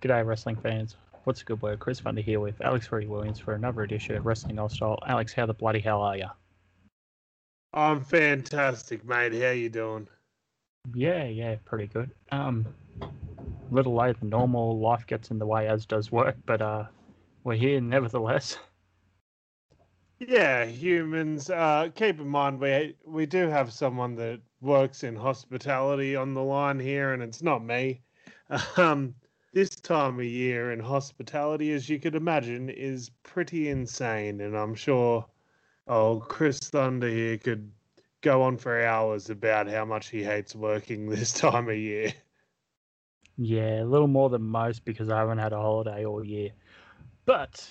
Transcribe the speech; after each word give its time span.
G'day, 0.00 0.24
wrestling 0.24 0.56
fans. 0.56 0.96
What's 1.24 1.42
a 1.42 1.44
good 1.44 1.60
word? 1.60 1.78
Chris 1.78 2.00
Thunder 2.00 2.22
here 2.22 2.40
with 2.40 2.58
Alex 2.62 2.90
Reed 2.90 3.06
Williams 3.06 3.38
for 3.38 3.52
another 3.52 3.82
edition 3.82 4.16
of 4.16 4.24
Wrestling 4.24 4.58
Aus 4.58 4.72
Style. 4.72 4.98
Alex, 5.06 5.34
how 5.34 5.44
the 5.44 5.52
bloody 5.52 5.80
hell 5.80 6.00
are 6.00 6.16
you? 6.16 6.28
I'm 7.74 8.02
fantastic, 8.02 9.04
mate. 9.04 9.34
How 9.34 9.50
you 9.50 9.68
doing? 9.68 10.08
Yeah, 10.94 11.24
yeah, 11.24 11.56
pretty 11.66 11.86
good. 11.86 12.10
Um, 12.32 12.66
a 13.02 13.08
little 13.70 13.94
later 13.94 14.16
than 14.20 14.30
normal. 14.30 14.80
Life 14.80 15.06
gets 15.06 15.30
in 15.30 15.38
the 15.38 15.44
way, 15.44 15.68
as 15.68 15.84
does 15.84 16.10
work, 16.10 16.36
but 16.46 16.62
uh, 16.62 16.84
we're 17.44 17.56
here 17.56 17.80
nevertheless. 17.80 18.58
Yeah, 20.28 20.66
humans. 20.66 21.48
Uh, 21.48 21.88
keep 21.94 22.20
in 22.20 22.28
mind 22.28 22.60
we 22.60 22.94
we 23.06 23.24
do 23.24 23.48
have 23.48 23.72
someone 23.72 24.16
that 24.16 24.42
works 24.60 25.02
in 25.02 25.16
hospitality 25.16 26.14
on 26.14 26.34
the 26.34 26.42
line 26.42 26.78
here, 26.78 27.14
and 27.14 27.22
it's 27.22 27.42
not 27.42 27.64
me. 27.64 28.02
Um, 28.76 29.14
this 29.52 29.70
time 29.70 30.18
of 30.18 30.24
year 30.24 30.72
in 30.72 30.80
hospitality, 30.80 31.72
as 31.72 31.88
you 31.88 31.98
could 31.98 32.14
imagine, 32.14 32.68
is 32.68 33.10
pretty 33.22 33.68
insane, 33.68 34.40
and 34.40 34.56
I'm 34.56 34.74
sure, 34.74 35.26
oh, 35.88 36.20
Chris 36.20 36.58
Thunder 36.58 37.08
here 37.08 37.38
could 37.38 37.70
go 38.20 38.42
on 38.42 38.56
for 38.56 38.84
hours 38.84 39.30
about 39.30 39.68
how 39.68 39.84
much 39.84 40.08
he 40.08 40.22
hates 40.22 40.54
working 40.54 41.08
this 41.10 41.32
time 41.32 41.68
of 41.68 41.76
year. 41.76 42.12
Yeah, 43.36 43.82
a 43.82 43.84
little 43.84 44.08
more 44.08 44.28
than 44.28 44.42
most 44.42 44.84
because 44.84 45.08
I 45.08 45.18
haven't 45.18 45.38
had 45.38 45.52
a 45.52 45.56
holiday 45.56 46.04
all 46.04 46.24
year. 46.24 46.50
But 47.24 47.66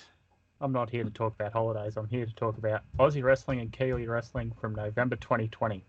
I'm 0.60 0.72
not 0.72 0.90
here 0.90 1.04
to 1.04 1.10
talk 1.10 1.34
about 1.34 1.52
holidays. 1.52 1.96
I'm 1.96 2.08
here 2.08 2.26
to 2.26 2.34
talk 2.34 2.58
about 2.58 2.82
Aussie 2.98 3.22
wrestling 3.22 3.60
and 3.60 3.72
Kiwi 3.72 4.06
wrestling 4.06 4.52
from 4.60 4.74
November 4.74 5.16
2020. 5.16 5.84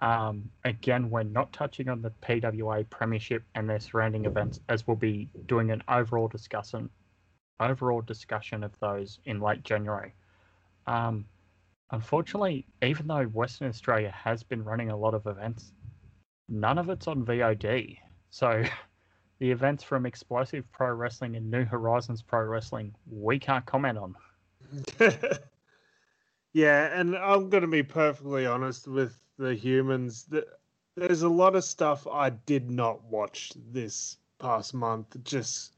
Um, 0.00 0.50
again, 0.64 1.10
we're 1.10 1.24
not 1.24 1.52
touching 1.52 1.88
on 1.88 2.00
the 2.00 2.10
PWA 2.22 2.88
Premiership 2.88 3.42
and 3.54 3.68
their 3.68 3.80
surrounding 3.80 4.24
events, 4.24 4.60
as 4.68 4.86
we'll 4.86 4.96
be 4.96 5.30
doing 5.46 5.70
an 5.70 5.82
overall 5.88 6.28
discussion, 6.28 6.88
overall 7.60 8.00
discussion 8.00 8.64
of 8.64 8.78
those 8.80 9.18
in 9.26 9.40
late 9.40 9.62
January. 9.62 10.14
Um, 10.86 11.26
unfortunately, 11.90 12.66
even 12.82 13.06
though 13.06 13.24
Western 13.24 13.68
Australia 13.68 14.10
has 14.10 14.42
been 14.42 14.64
running 14.64 14.90
a 14.90 14.96
lot 14.96 15.12
of 15.12 15.26
events, 15.26 15.72
none 16.48 16.78
of 16.78 16.88
it's 16.88 17.06
on 17.06 17.24
VOD. 17.24 17.98
So 18.30 18.64
the 19.38 19.50
events 19.50 19.84
from 19.84 20.06
Explosive 20.06 20.64
Pro 20.72 20.92
Wrestling 20.92 21.36
and 21.36 21.50
New 21.50 21.64
Horizons 21.64 22.22
Pro 22.22 22.42
Wrestling, 22.42 22.94
we 23.10 23.38
can't 23.38 23.66
comment 23.66 23.98
on. 23.98 24.14
yeah, 26.52 26.98
and 26.98 27.16
I'm 27.16 27.48
going 27.48 27.62
to 27.62 27.68
be 27.68 27.82
perfectly 27.82 28.46
honest 28.46 28.88
with 28.88 29.20
the 29.38 29.54
humans. 29.54 30.28
There's 30.96 31.22
a 31.22 31.28
lot 31.28 31.54
of 31.54 31.64
stuff 31.64 32.06
I 32.06 32.30
did 32.30 32.70
not 32.70 33.02
watch 33.04 33.52
this 33.70 34.16
past 34.38 34.74
month, 34.74 35.16
just 35.22 35.74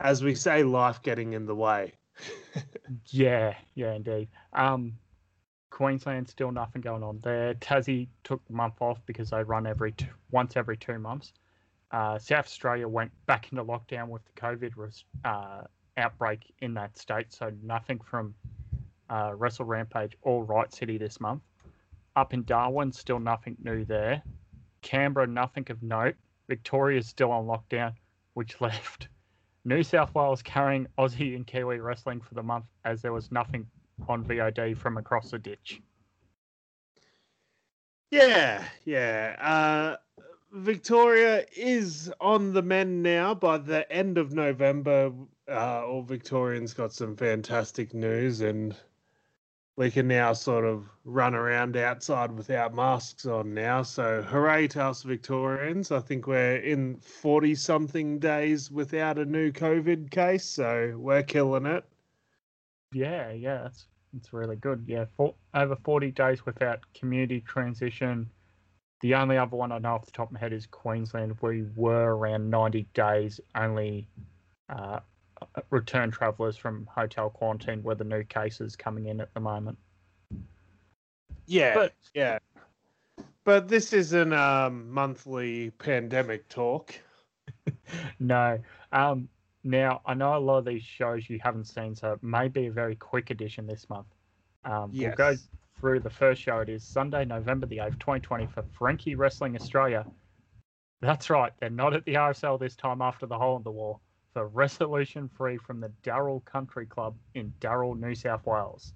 as 0.00 0.22
we 0.22 0.34
say, 0.34 0.62
life 0.62 1.02
getting 1.02 1.32
in 1.32 1.46
the 1.46 1.54
way. 1.54 1.94
yeah, 3.06 3.54
yeah, 3.74 3.94
indeed. 3.94 4.28
Um, 4.52 4.94
Queensland 5.70 6.28
still 6.28 6.52
nothing 6.52 6.82
going 6.82 7.02
on 7.02 7.18
there. 7.22 7.54
Tassie 7.54 8.08
took 8.24 8.46
the 8.46 8.52
month 8.52 8.74
off 8.80 9.00
because 9.06 9.30
they 9.30 9.42
run 9.42 9.66
every 9.66 9.94
once 10.30 10.56
every 10.56 10.76
two 10.76 10.98
months. 10.98 11.32
Uh, 11.90 12.18
South 12.18 12.46
Australia 12.46 12.86
went 12.86 13.10
back 13.26 13.50
into 13.50 13.64
lockdown 13.64 14.08
with 14.08 14.22
the 14.24 14.40
COVID 14.40 15.02
uh, 15.24 15.62
outbreak 15.96 16.52
in 16.60 16.74
that 16.74 16.96
state, 16.96 17.32
so 17.32 17.52
nothing 17.62 17.98
from 17.98 18.34
uh, 19.12 19.32
Wrestle 19.36 19.66
Rampage 19.66 20.16
or 20.22 20.44
Riot 20.44 20.74
City 20.74 20.96
this 20.96 21.20
month. 21.20 21.42
Up 22.16 22.32
in 22.32 22.44
Darwin, 22.44 22.92
still 22.92 23.20
nothing 23.20 23.56
new 23.62 23.84
there. 23.84 24.22
Canberra, 24.80 25.26
nothing 25.26 25.66
of 25.70 25.82
note. 25.82 26.14
Victoria's 26.48 27.06
still 27.06 27.30
on 27.30 27.46
lockdown, 27.46 27.92
which 28.34 28.60
left 28.60 29.08
New 29.64 29.82
South 29.82 30.14
Wales 30.14 30.42
carrying 30.42 30.86
Aussie 30.98 31.36
and 31.36 31.46
Kiwi 31.46 31.78
wrestling 31.78 32.20
for 32.20 32.34
the 32.34 32.42
month 32.42 32.64
as 32.84 33.02
there 33.02 33.12
was 33.12 33.30
nothing 33.30 33.66
on 34.08 34.24
VOD 34.24 34.76
from 34.76 34.96
across 34.96 35.30
the 35.30 35.38
ditch. 35.38 35.80
Yeah, 38.10 38.64
yeah. 38.84 39.36
Uh, 39.38 39.96
Victoria 40.52 41.46
is 41.56 42.12
on 42.20 42.52
the 42.52 42.62
men 42.62 43.02
now. 43.02 43.34
By 43.34 43.58
the 43.58 43.90
end 43.90 44.18
of 44.18 44.32
November, 44.32 45.12
uh, 45.48 45.86
all 45.86 46.02
Victorians 46.02 46.74
got 46.74 46.92
some 46.92 47.16
fantastic 47.16 47.94
news, 47.94 48.42
and 48.42 48.76
we 49.76 49.90
can 49.90 50.06
now 50.06 50.32
sort 50.32 50.64
of 50.64 50.86
run 51.04 51.34
around 51.34 51.76
outside 51.76 52.30
without 52.30 52.74
masks 52.74 53.24
on 53.24 53.54
now. 53.54 53.82
So 53.82 54.22
hooray 54.22 54.68
to 54.68 54.84
us 54.84 55.02
Victorians. 55.02 55.90
I 55.90 56.00
think 56.00 56.26
we're 56.26 56.56
in 56.56 56.96
40 56.96 57.54
something 57.54 58.18
days 58.18 58.70
without 58.70 59.18
a 59.18 59.24
new 59.24 59.50
COVID 59.50 60.10
case, 60.10 60.44
so 60.44 60.94
we're 60.98 61.22
killing 61.22 61.66
it. 61.66 61.84
Yeah, 62.92 63.32
yeah, 63.32 63.62
that's 63.62 63.86
it's 64.14 64.32
really 64.34 64.56
good. 64.56 64.84
Yeah, 64.86 65.06
for, 65.16 65.34
over 65.54 65.76
40 65.76 66.10
days 66.10 66.44
without 66.44 66.80
community 66.92 67.40
transition. 67.40 68.28
The 69.00 69.14
only 69.14 69.38
other 69.38 69.56
one 69.56 69.72
I 69.72 69.78
know 69.78 69.94
off 69.94 70.04
the 70.04 70.12
top 70.12 70.28
of 70.28 70.32
my 70.32 70.38
head 70.38 70.52
is 70.52 70.66
Queensland. 70.66 71.34
We 71.40 71.64
were 71.74 72.14
around 72.14 72.50
90 72.50 72.86
days 72.94 73.40
only 73.54 74.06
uh, 74.68 75.00
return 75.70 76.10
travellers 76.10 76.56
from 76.56 76.88
hotel 76.92 77.30
quarantine 77.30 77.82
were 77.82 77.94
the 77.94 78.04
new 78.04 78.24
cases 78.24 78.76
coming 78.76 79.06
in 79.06 79.20
at 79.20 79.32
the 79.34 79.40
moment. 79.40 79.78
Yeah, 81.46 81.74
but, 81.74 81.94
yeah. 82.14 82.38
But 83.44 83.68
this 83.68 83.92
isn't 83.92 84.32
um, 84.32 84.90
monthly 84.90 85.70
pandemic 85.70 86.48
talk. 86.48 86.94
no. 88.20 88.58
Um, 88.92 89.28
now, 89.64 90.00
I 90.06 90.14
know 90.14 90.36
a 90.36 90.38
lot 90.38 90.58
of 90.58 90.64
these 90.64 90.82
shows 90.82 91.28
you 91.28 91.38
haven't 91.42 91.66
seen, 91.66 91.94
so 91.94 92.12
it 92.12 92.22
may 92.22 92.48
be 92.48 92.66
a 92.66 92.72
very 92.72 92.96
quick 92.96 93.30
edition 93.30 93.66
this 93.66 93.88
month. 93.88 94.06
Um, 94.64 94.90
yes. 94.92 95.14
We'll 95.18 95.32
go 95.32 95.40
through 95.78 96.00
the 96.00 96.10
first 96.10 96.40
show. 96.40 96.60
It 96.60 96.68
is 96.68 96.84
Sunday, 96.84 97.24
November 97.24 97.66
the 97.66 97.78
8th, 97.78 97.98
2020 97.98 98.46
for 98.46 98.64
Frankie 98.72 99.14
Wrestling 99.14 99.56
Australia. 99.56 100.06
That's 101.00 101.30
right, 101.30 101.52
they're 101.58 101.70
not 101.70 101.94
at 101.94 102.04
the 102.04 102.14
RSL 102.14 102.60
this 102.60 102.76
time 102.76 103.02
after 103.02 103.26
the 103.26 103.36
hole 103.36 103.56
in 103.56 103.64
the 103.64 103.72
wall 103.72 104.00
for 104.32 104.46
Resolution 104.48 105.30
3 105.36 105.58
from 105.58 105.80
the 105.80 105.92
Dural 106.02 106.44
Country 106.44 106.86
Club 106.86 107.14
in 107.34 107.52
Dural, 107.60 107.98
New 107.98 108.14
South 108.14 108.46
Wales. 108.46 108.94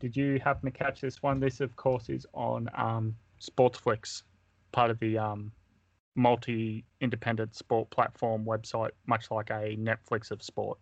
Did 0.00 0.16
you 0.16 0.38
happen 0.38 0.70
to 0.70 0.76
catch 0.76 1.00
this 1.00 1.22
one? 1.22 1.40
This, 1.40 1.60
of 1.60 1.76
course, 1.76 2.08
is 2.08 2.26
on 2.32 2.68
um, 2.74 3.14
Sportsflix, 3.40 4.22
part 4.72 4.90
of 4.90 4.98
the 4.98 5.18
um, 5.18 5.52
multi 6.14 6.84
independent 7.00 7.54
sport 7.54 7.90
platform 7.90 8.44
website, 8.44 8.90
much 9.06 9.30
like 9.30 9.50
a 9.50 9.76
Netflix 9.76 10.30
of 10.30 10.42
sport. 10.42 10.78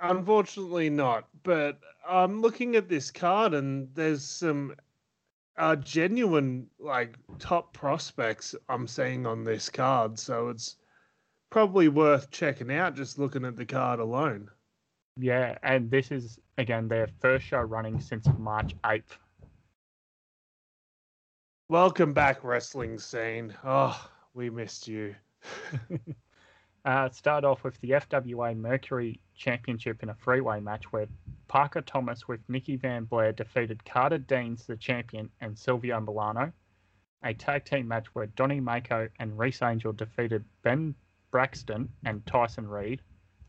Unfortunately, 0.00 0.90
not. 0.90 1.28
But 1.44 1.78
I'm 2.08 2.40
looking 2.40 2.76
at 2.76 2.88
this 2.88 3.10
card, 3.10 3.54
and 3.54 3.88
there's 3.94 4.24
some 4.24 4.74
uh, 5.56 5.76
genuine, 5.76 6.68
like, 6.80 7.16
top 7.38 7.72
prospects 7.72 8.54
I'm 8.68 8.88
seeing 8.88 9.26
on 9.26 9.44
this 9.44 9.68
card. 9.68 10.18
So 10.18 10.48
it's 10.48 10.76
probably 11.50 11.88
worth 11.88 12.30
checking 12.30 12.72
out 12.72 12.96
just 12.96 13.18
looking 13.18 13.44
at 13.44 13.56
the 13.56 13.66
card 13.66 14.00
alone. 14.00 14.50
Yeah, 15.16 15.58
and 15.62 15.90
this 15.90 16.10
is 16.10 16.38
again 16.58 16.88
their 16.88 17.08
first 17.20 17.46
show 17.46 17.60
running 17.60 18.00
since 18.00 18.26
March 18.38 18.74
8th. 18.82 19.18
Welcome 21.68 22.12
back, 22.12 22.44
wrestling 22.44 22.98
scene. 22.98 23.54
Oh, 23.64 23.98
we 24.34 24.50
missed 24.50 24.86
you. 24.86 25.14
uh, 26.84 27.08
start 27.10 27.44
off 27.44 27.64
with 27.64 27.80
the 27.80 27.90
FWA 27.90 28.56
Mercury 28.56 29.20
Championship 29.36 30.02
in 30.02 30.10
a 30.10 30.14
freeway 30.14 30.60
match 30.60 30.92
where 30.92 31.06
Parker 31.48 31.80
Thomas 31.80 32.28
with 32.28 32.40
Nikki 32.48 32.76
Van 32.76 33.04
Blair 33.04 33.32
defeated 33.32 33.84
Carter 33.84 34.18
Deans, 34.18 34.66
the 34.66 34.76
champion, 34.76 35.30
and 35.40 35.58
Silvio 35.58 36.00
Milano. 36.00 36.52
A 37.22 37.32
tag 37.32 37.64
team 37.64 37.88
match 37.88 38.06
where 38.12 38.26
Donnie 38.26 38.60
Mako 38.60 39.08
and 39.18 39.38
Reese 39.38 39.62
Angel 39.62 39.92
defeated 39.92 40.44
Ben 40.62 40.94
Braxton 41.34 41.88
and 42.04 42.24
Tyson 42.26 42.68
Reed, 42.68 43.02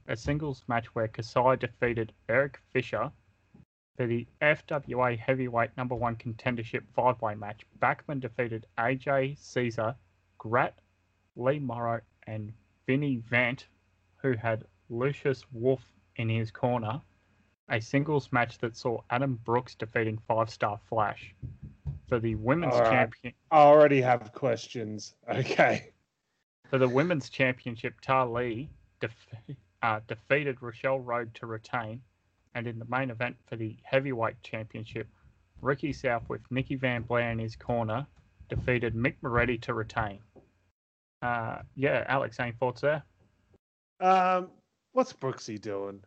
a 0.07 0.17
singles 0.17 0.63
match 0.67 0.87
where 0.95 1.07
Kasai 1.07 1.55
defeated 1.55 2.13
Eric 2.27 2.59
Fisher. 2.73 3.11
For 3.95 4.07
the 4.07 4.25
FWA 4.41 5.15
Heavyweight 5.19 5.77
Number 5.77 5.93
One 5.93 6.15
Contendership 6.15 6.81
Five 6.95 7.21
Way 7.21 7.35
match, 7.35 7.63
Backman 7.77 8.21
defeated 8.21 8.65
AJ 8.79 9.37
Caesar, 9.37 9.93
Grat, 10.39 10.79
Lee 11.35 11.59
Morrow, 11.59 12.01
and 12.25 12.51
Vinny 12.87 13.17
Vant, 13.17 13.67
who 14.15 14.33
had 14.33 14.65
Lucius 14.89 15.45
Wolf 15.51 15.83
in 16.15 16.27
his 16.27 16.49
corner. 16.49 16.99
A 17.69 17.79
singles 17.79 18.31
match 18.31 18.57
that 18.57 18.75
saw 18.75 19.01
Adam 19.11 19.39
Brooks 19.45 19.75
defeating 19.75 20.17
Five 20.27 20.49
Star 20.49 20.79
Flash. 20.89 21.35
For 22.09 22.19
the 22.19 22.33
women's 22.33 22.73
right. 22.73 22.91
champion. 22.91 23.35
I 23.51 23.59
already 23.59 24.01
have 24.01 24.33
questions. 24.33 25.13
Okay. 25.29 25.91
For 26.69 26.77
the 26.77 26.89
women's 26.89 27.29
championship, 27.29 27.95
Lee 28.07 28.69
def- 28.99 29.27
uh, 29.83 29.99
defeated 30.07 30.61
Rochelle 30.61 30.99
Rogue 30.99 31.33
to 31.35 31.45
retain. 31.45 32.01
And 32.55 32.67
in 32.67 32.79
the 32.79 32.85
main 32.85 33.09
event 33.09 33.35
for 33.47 33.55
the 33.55 33.75
heavyweight 33.83 34.41
championship, 34.41 35.07
Ricky 35.61 35.93
South 35.93 36.27
with 36.29 36.41
Nicky 36.49 36.75
Van 36.75 37.01
Blair 37.01 37.31
in 37.31 37.39
his 37.39 37.55
corner 37.55 38.07
defeated 38.49 38.95
Mick 38.95 39.15
Moretti 39.21 39.57
to 39.59 39.73
retain. 39.73 40.19
Uh, 41.21 41.59
yeah, 41.75 42.03
Alex, 42.07 42.39
any 42.39 42.51
thoughts 42.53 42.81
there? 42.81 43.03
Um, 43.99 44.49
what's 44.93 45.13
Brooksy 45.13 45.59
doing? 45.59 46.01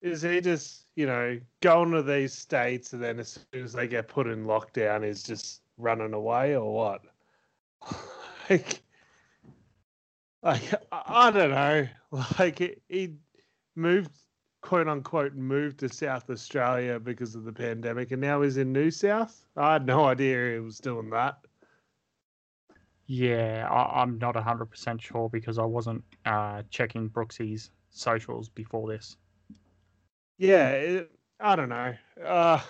Is 0.00 0.22
he 0.22 0.40
just, 0.40 0.86
you 0.96 1.06
know, 1.06 1.38
going 1.60 1.90
to 1.92 2.02
these 2.02 2.32
states 2.32 2.92
and 2.92 3.02
then 3.02 3.18
as 3.18 3.38
soon 3.52 3.64
as 3.64 3.72
they 3.72 3.88
get 3.88 4.08
put 4.08 4.26
in 4.26 4.44
lockdown, 4.44 5.04
is 5.04 5.22
just 5.22 5.62
running 5.78 6.12
away 6.12 6.56
or 6.56 6.74
what? 6.74 7.02
like, 8.50 8.82
like 10.44 10.62
I 10.92 11.30
don't 11.30 11.50
know. 11.50 11.88
Like 12.38 12.80
he 12.88 13.14
moved, 13.74 14.12
quote 14.60 14.86
unquote, 14.86 15.34
moved 15.34 15.80
to 15.80 15.88
South 15.88 16.30
Australia 16.30 17.00
because 17.00 17.34
of 17.34 17.42
the 17.42 17.52
pandemic, 17.52 18.12
and 18.12 18.20
now 18.20 18.42
he's 18.42 18.56
in 18.56 18.72
New 18.72 18.92
South. 18.92 19.44
I 19.56 19.72
had 19.72 19.84
no 19.84 20.04
idea 20.04 20.52
he 20.52 20.60
was 20.60 20.78
doing 20.78 21.10
that. 21.10 21.38
Yeah, 23.06 23.68
I, 23.68 24.00
am 24.02 24.18
not 24.18 24.36
100% 24.36 25.00
sure 25.00 25.28
because 25.28 25.58
I 25.58 25.64
wasn't 25.64 26.04
uh, 26.24 26.62
checking 26.70 27.08
Brooksy's 27.08 27.70
socials 27.90 28.48
before 28.48 28.88
this. 28.88 29.16
Yeah, 30.38 30.70
it, 30.70 31.10
I 31.40 31.56
don't 31.56 31.68
know. 31.68 31.94
Uh, 32.24 32.60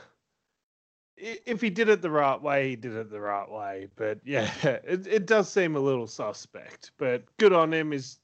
if 1.16 1.60
he 1.60 1.70
did 1.70 1.88
it 1.88 2.02
the 2.02 2.10
right 2.10 2.40
way, 2.40 2.70
he 2.70 2.76
did 2.76 2.94
it 2.94 3.10
the 3.10 3.20
right 3.20 3.48
way. 3.48 3.88
But 3.96 4.20
yeah, 4.24 4.50
it, 4.62 5.06
it 5.06 5.26
does 5.26 5.48
seem 5.48 5.76
a 5.76 5.80
little 5.80 6.06
suspect. 6.06 6.92
But 6.98 7.24
good 7.38 7.52
on 7.52 7.72
him. 7.72 7.92
He's 7.92 8.18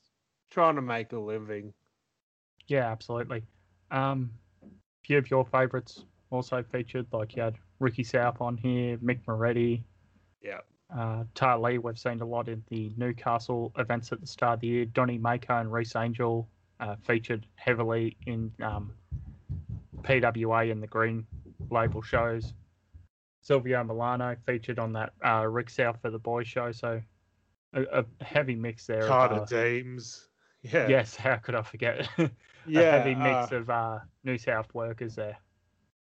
trying 0.50 0.76
to 0.76 0.82
make 0.82 1.12
a 1.12 1.18
living. 1.18 1.72
Yeah, 2.66 2.90
absolutely. 2.90 3.42
Um, 3.90 4.30
a 4.62 4.66
few 5.04 5.18
of 5.18 5.30
your 5.30 5.44
favourites 5.44 6.04
also 6.30 6.62
featured, 6.62 7.06
like 7.12 7.36
you 7.36 7.42
had 7.42 7.56
Ricky 7.80 8.04
South 8.04 8.40
on 8.40 8.56
here, 8.56 8.96
Mick 8.98 9.20
Moretti. 9.26 9.82
Yeah. 10.42 10.60
Uh, 10.96 11.24
Tar 11.34 11.58
Lee, 11.58 11.78
we've 11.78 11.98
seen 11.98 12.20
a 12.20 12.24
lot 12.24 12.48
in 12.48 12.62
the 12.68 12.92
Newcastle 12.96 13.72
events 13.78 14.12
at 14.12 14.20
the 14.20 14.26
start 14.26 14.54
of 14.54 14.60
the 14.60 14.66
year. 14.66 14.84
Donny 14.84 15.18
Mako 15.18 15.58
and 15.58 15.72
Reese 15.72 15.94
Angel 15.96 16.48
uh, 16.80 16.96
featured 17.04 17.46
heavily 17.56 18.16
in 18.26 18.52
um, 18.62 18.92
PWA 20.02 20.70
and 20.70 20.82
the 20.82 20.86
Green 20.86 21.26
Label 21.70 22.02
shows. 22.02 22.54
Silvio 23.40 23.82
Milano 23.84 24.36
featured 24.46 24.78
on 24.78 24.92
that 24.92 25.12
uh, 25.24 25.46
Rick 25.46 25.70
South 25.70 25.98
for 26.00 26.10
the 26.10 26.18
Boys 26.18 26.46
show. 26.46 26.72
So 26.72 27.00
a, 27.72 27.82
a 28.00 28.24
heavy 28.24 28.54
mix 28.54 28.86
there. 28.86 29.06
Carter 29.06 29.36
of, 29.36 29.42
uh, 29.42 29.46
Deems. 29.46 30.28
Yeah. 30.62 30.88
Yes, 30.88 31.16
how 31.16 31.36
could 31.36 31.54
I 31.54 31.62
forget? 31.62 32.08
yeah. 32.66 32.80
a 32.80 32.90
heavy 32.90 33.14
mix 33.14 33.52
uh, 33.52 33.56
of 33.56 33.70
uh, 33.70 33.98
New 34.24 34.36
South 34.36 34.72
workers 34.74 35.14
there. 35.14 35.38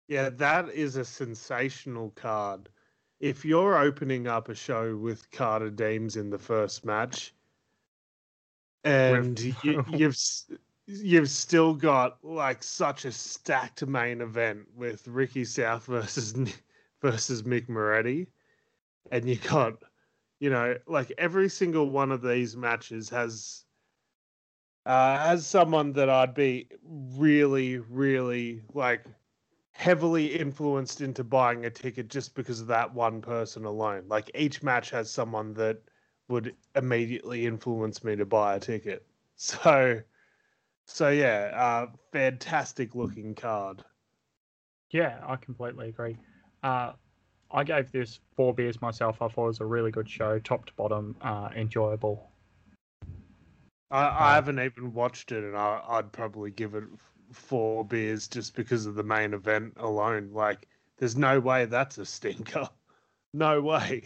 Yeah, 0.08 0.30
that 0.30 0.70
is 0.70 0.98
a 0.98 1.06
sensational 1.06 2.10
card. 2.12 2.68
If 3.22 3.46
you're 3.46 3.78
opening 3.78 4.28
up 4.28 4.50
a 4.50 4.56
show 4.56 4.98
with 4.98 5.30
Carter 5.32 5.70
Deems 5.70 6.18
in 6.18 6.30
the 6.30 6.40
first 6.40 6.84
match, 6.84 7.34
and 8.84 9.40
you, 9.64 9.86
you've 9.94 10.18
you've 10.88 11.30
still 11.30 11.74
got 11.74 12.18
like 12.24 12.64
such 12.64 13.06
a 13.06 13.12
stacked 13.12 13.86
main 13.86 14.22
event 14.22 14.68
with 14.76 15.08
Ricky 15.08 15.46
South 15.46 15.86
versus 15.86 16.34
versus 17.02 17.44
Mick 17.44 17.70
Moretti, 17.70 18.28
and 19.12 19.28
you 19.28 19.36
got 19.38 19.84
you 20.40 20.50
know 20.50 20.78
like 20.88 21.12
every 21.18 21.50
single 21.50 21.90
one 21.90 22.12
of 22.12 22.22
these 22.22 22.56
matches 22.58 23.10
has 23.10 23.66
uh, 24.86 25.18
as 25.22 25.46
someone 25.46 25.94
that 25.94 26.10
I'd 26.10 26.34
be 26.34 26.68
really 26.84 27.78
really 27.80 28.62
like 28.74 29.06
heavily 29.72 30.28
influenced 30.38 31.02
into 31.02 31.24
buying 31.24 31.66
a 31.66 31.70
ticket 31.70 32.10
just 32.10 32.36
because 32.36 32.62
of 32.62 32.68
that 32.68 32.94
one 32.94 33.22
person 33.22 33.66
alone. 33.66 34.06
Like 34.08 34.30
each 34.36 34.64
match 34.64 34.90
has 34.92 35.10
someone 35.12 35.54
that 35.56 35.82
would 36.28 36.56
immediately 36.76 37.46
influence 37.46 38.04
me 38.04 38.16
to 38.16 38.26
buy 38.26 38.56
a 38.56 38.60
ticket. 38.60 39.06
So 39.38 40.02
so 40.86 41.10
yeah, 41.10 41.52
uh, 41.56 41.88
fantastic 42.12 42.96
looking 42.96 43.34
card. 43.36 43.84
Yeah, 44.92 45.20
I 45.26 45.38
completely 45.38 45.90
agree. 45.90 46.18
Uh, 46.64 46.94
I 47.54 47.64
gave 47.64 47.92
this 47.92 48.20
four 48.36 48.54
beers 48.54 48.82
myself. 48.82 49.22
I 49.22 49.28
thought 49.28 49.44
it 49.44 49.48
was 49.48 49.60
a 49.60 49.66
really 49.66 49.92
good 49.92 50.10
show, 50.10 50.40
top 50.40 50.66
to 50.68 50.74
bottom, 50.74 51.16
uh, 51.22 51.50
enjoyable. 51.56 52.30
I, 53.90 54.04
I 54.04 54.32
uh, 54.32 54.34
haven't 54.36 54.60
even 54.60 54.94
watched 54.94 55.32
it, 55.32 55.44
and 55.44 55.58
I, 55.58 55.82
I'd 55.88 56.12
probably 56.12 56.52
give 56.52 56.76
it 56.76 56.86
four 57.32 57.84
beers 57.84 58.28
just 58.28 58.56
because 58.56 58.86
of 58.86 58.96
the 58.96 59.04
main 59.04 59.34
event 59.34 59.74
alone. 59.78 60.30
Like, 60.34 60.68
there's 60.98 61.18
no 61.18 61.40
way 61.40 61.66
that's 61.66 61.98
a 61.98 62.06
stinker. 62.06 62.70
No 63.34 63.62
way. 63.62 64.04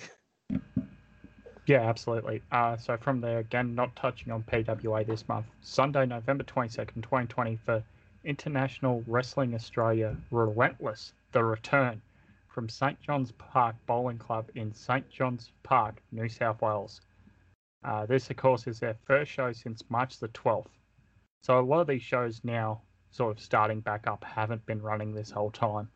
Yeah, 1.66 1.82
absolutely. 1.82 2.44
Uh, 2.52 2.78
so 2.78 2.96
from 2.96 3.22
there, 3.22 3.40
again, 3.40 3.74
not 3.74 3.96
touching 3.96 4.32
on 4.32 4.44
PWA 4.44 5.04
this 5.04 5.28
month, 5.28 5.48
Sunday, 5.62 6.06
November 6.06 6.44
22nd, 6.44 7.02
2020, 7.02 7.58
for 7.66 7.84
International 8.24 9.04
Wrestling 9.08 9.56
Australia 9.56 10.16
Relentless, 10.30 11.14
the 11.32 11.44
return 11.44 12.04
from 12.56 12.70
St. 12.70 12.98
John's 13.02 13.34
Park 13.34 13.76
Bowling 13.86 14.18
Club 14.18 14.50
in 14.56 14.74
St. 14.74 15.10
John's 15.10 15.52
Park, 15.64 16.02
New 16.14 16.30
South 16.30 16.62
Wales. 16.62 17.02
Uh, 17.84 18.06
this, 18.06 18.30
of 18.30 18.38
course, 18.38 18.66
is 18.66 18.80
their 18.80 18.96
first 19.04 19.30
show 19.30 19.52
since 19.52 19.84
March 19.90 20.20
the 20.20 20.30
12th. 20.30 20.70
So 21.44 21.60
a 21.60 21.62
lot 21.62 21.82
of 21.82 21.88
these 21.88 22.02
shows 22.02 22.40
now, 22.46 22.82
sort 23.12 23.36
of 23.36 23.44
starting 23.44 23.82
back 23.82 24.08
up, 24.08 24.24
haven't 24.24 24.66
been 24.66 24.82
running 24.82 25.14
this 25.14 25.30
whole 25.30 25.52
time. 25.52 25.90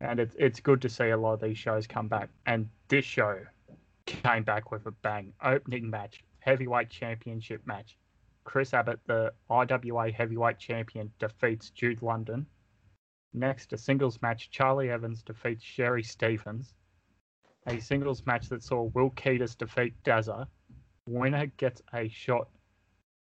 And 0.00 0.18
it's, 0.18 0.34
it's 0.36 0.58
good 0.58 0.82
to 0.82 0.88
see 0.88 1.10
a 1.10 1.16
lot 1.16 1.34
of 1.34 1.40
these 1.40 1.58
shows 1.58 1.86
come 1.86 2.08
back. 2.08 2.28
And 2.44 2.68
this 2.88 3.04
show 3.04 3.38
came 4.06 4.42
back 4.42 4.72
with 4.72 4.84
a 4.86 4.90
bang. 4.90 5.32
Opening 5.44 5.88
match, 5.88 6.24
heavyweight 6.40 6.90
championship 6.90 7.64
match. 7.66 7.96
Chris 8.42 8.74
Abbott, 8.74 8.98
the 9.06 9.32
IWA 9.48 10.10
heavyweight 10.10 10.58
champion, 10.58 11.12
defeats 11.20 11.70
Jude 11.70 12.02
London. 12.02 12.46
Next, 13.34 13.72
a 13.72 13.78
singles 13.78 14.22
match, 14.22 14.50
Charlie 14.50 14.90
Evans 14.90 15.22
defeats 15.22 15.62
Sherry 15.62 16.02
Stevens. 16.02 16.72
A 17.66 17.80
singles 17.80 18.24
match 18.26 18.48
that 18.48 18.62
saw 18.62 18.84
Will 18.94 19.10
Keedus 19.10 19.58
defeat 19.58 19.94
Dazza. 20.04 20.46
Winner 21.06 21.46
gets 21.58 21.82
a 21.92 22.08
shot 22.08 22.48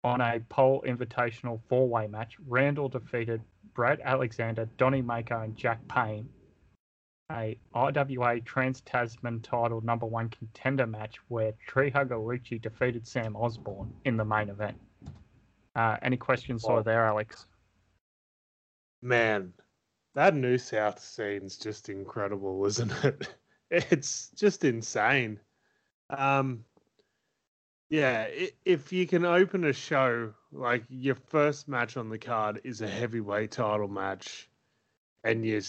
on 0.03 0.21
a 0.21 0.39
pole 0.49 0.83
invitational 0.85 1.61
four 1.69 1.87
way 1.87 2.07
match. 2.07 2.35
Randall 2.47 2.89
defeated 2.89 3.41
Brad 3.73 4.01
Alexander, 4.03 4.69
Donnie 4.77 5.01
Mako, 5.01 5.41
and 5.41 5.55
Jack 5.55 5.79
Payne 5.87 6.29
a 7.31 7.57
IWA 7.73 8.39
Trans 8.41 8.81
Tasman 8.81 9.41
title 9.41 9.81
number 9.81 10.05
one 10.05 10.29
contender 10.29 10.85
match 10.85 11.17
where 11.27 11.53
Treehugger 11.67 12.19
Richie 12.25 12.59
defeated 12.59 13.07
Sam 13.07 13.35
Osborne 13.35 13.93
in 14.05 14.17
the 14.17 14.25
main 14.25 14.49
event. 14.49 14.77
Uh, 15.75 15.97
any 16.01 16.17
questions 16.17 16.63
oh. 16.67 16.81
there, 16.83 17.05
Alex? 17.05 17.47
Man, 19.01 19.53
that 20.15 20.33
New 20.33 20.57
South 20.57 20.99
scene's 20.99 21.57
just 21.57 21.89
incredible, 21.89 22.65
isn't 22.65 22.91
it? 23.03 23.27
It's 23.71 24.29
just 24.35 24.63
insane. 24.63 25.39
Um, 26.11 26.63
yeah, 27.89 28.27
if 28.63 28.93
you 28.93 29.07
can 29.07 29.25
open 29.25 29.63
a 29.65 29.73
show 29.73 30.33
like 30.51 30.83
your 30.87 31.15
first 31.15 31.67
match 31.67 31.97
on 31.97 32.09
the 32.09 32.17
card 32.17 32.61
is 32.63 32.81
a 32.81 32.87
heavyweight 32.87 33.51
title 33.51 33.87
match, 33.87 34.49
and 35.23 35.43
you 35.43 35.61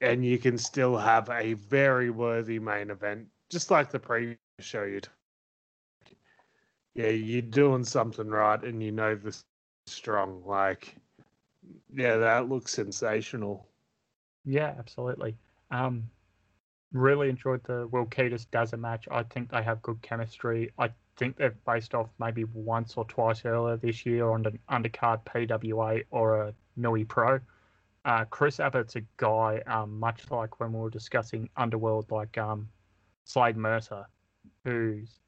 and 0.00 0.24
you 0.24 0.38
can 0.38 0.58
still 0.58 0.96
have 0.96 1.30
a 1.30 1.54
very 1.54 2.10
worthy 2.10 2.58
main 2.58 2.90
event, 2.90 3.26
just 3.48 3.70
like 3.70 3.90
the 3.90 3.98
previous 3.98 4.38
show 4.60 4.84
you. 4.84 5.00
Yeah, 6.94 7.08
you're 7.08 7.42
doing 7.42 7.84
something 7.84 8.28
right, 8.28 8.62
and 8.62 8.82
you 8.82 8.92
know 8.92 9.14
this 9.14 9.44
strong. 9.86 10.42
Like, 10.44 10.96
yeah, 11.94 12.16
that 12.18 12.48
looks 12.48 12.72
sensational. 12.72 13.67
Yeah, 14.50 14.74
absolutely. 14.78 15.36
Um, 15.70 16.04
really 16.92 17.28
enjoyed 17.28 17.62
the 17.64 17.86
Will 17.88 18.06
Keedus 18.06 18.46
Dazza 18.46 18.78
match. 18.78 19.06
I 19.10 19.22
think 19.22 19.50
they 19.50 19.62
have 19.62 19.82
good 19.82 20.00
chemistry. 20.00 20.72
I 20.78 20.90
think 21.16 21.36
they've 21.36 21.54
faced 21.66 21.94
off 21.94 22.08
maybe 22.18 22.44
once 22.44 22.94
or 22.96 23.04
twice 23.04 23.44
earlier 23.44 23.76
this 23.76 24.06
year 24.06 24.30
on 24.30 24.46
an 24.46 24.58
undercard 24.70 25.24
PWA 25.24 26.04
or 26.10 26.42
a 26.42 26.54
Newy 26.76 27.04
Pro 27.04 27.40
uh, 28.08 28.24
Chris 28.24 28.58
Abbott's 28.58 28.96
a 28.96 29.02
guy, 29.18 29.62
um, 29.66 29.98
much 29.98 30.30
like 30.30 30.60
when 30.60 30.72
we 30.72 30.80
were 30.80 30.90
discussing 30.90 31.48
Underworld, 31.56 32.10
like 32.10 32.38
um, 32.38 32.68
Slade 33.24 33.56
Mercer, 33.56 34.06
who's 34.64 35.20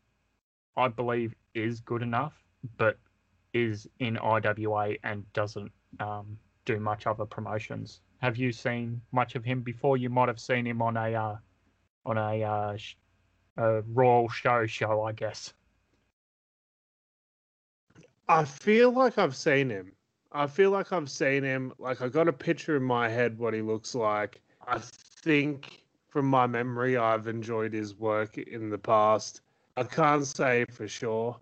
I 0.77 0.89
believe 0.89 1.35
is 1.55 1.81
good 1.81 2.03
enough, 2.03 2.33
but 2.79 2.99
is 3.53 3.87
in 3.99 4.17
IWA 4.17 4.95
and 5.03 5.31
doesn't 5.35 5.71
um, 5.99 6.39
do 6.65 6.81
much 6.81 7.07
other 7.07 7.27
promotions. 7.27 8.00
Have 8.21 8.37
you 8.37 8.53
seen 8.53 9.00
much 9.12 9.35
of 9.35 9.45
him 9.45 9.62
before? 9.62 9.97
You 9.97 10.11
might 10.11 10.29
have 10.29 10.41
seen 10.41 10.67
him 10.67 10.83
on 10.83 10.97
a 10.97 11.15
uh, 11.15 11.37
on 12.05 12.19
a, 12.19 12.43
uh, 12.43 12.77
a 13.57 13.83
Royal 13.83 14.29
Show 14.29 14.67
show, 14.67 15.03
I 15.03 15.12
guess. 15.12 15.53
I 18.29 18.45
feel 18.45 18.93
like 18.93 19.19
I've 19.19 19.37
seen 19.37 19.71
him. 19.71 19.93
I 20.33 20.47
feel 20.47 20.71
like 20.71 20.93
I've 20.93 21.11
seen 21.11 21.43
him. 21.43 21.73
Like 21.79 22.00
I 22.00 22.09
got 22.09 22.29
a 22.29 22.33
picture 22.33 22.77
in 22.77 22.83
my 22.83 23.09
head 23.09 23.39
what 23.39 23.55
he 23.55 23.62
looks 23.62 23.95
like. 23.95 24.41
I 24.67 24.79
think 25.23 25.83
from 26.09 26.27
my 26.27 26.47
memory, 26.47 26.97
I've 26.97 27.27
enjoyed 27.27 27.73
his 27.73 27.97
work 27.97 28.39
in 28.39 28.71
the 28.71 28.79
past. 28.79 29.41
I 29.77 29.85
can't 29.85 30.27
say 30.27 30.65
for 30.71 30.87
sure. 30.87 31.37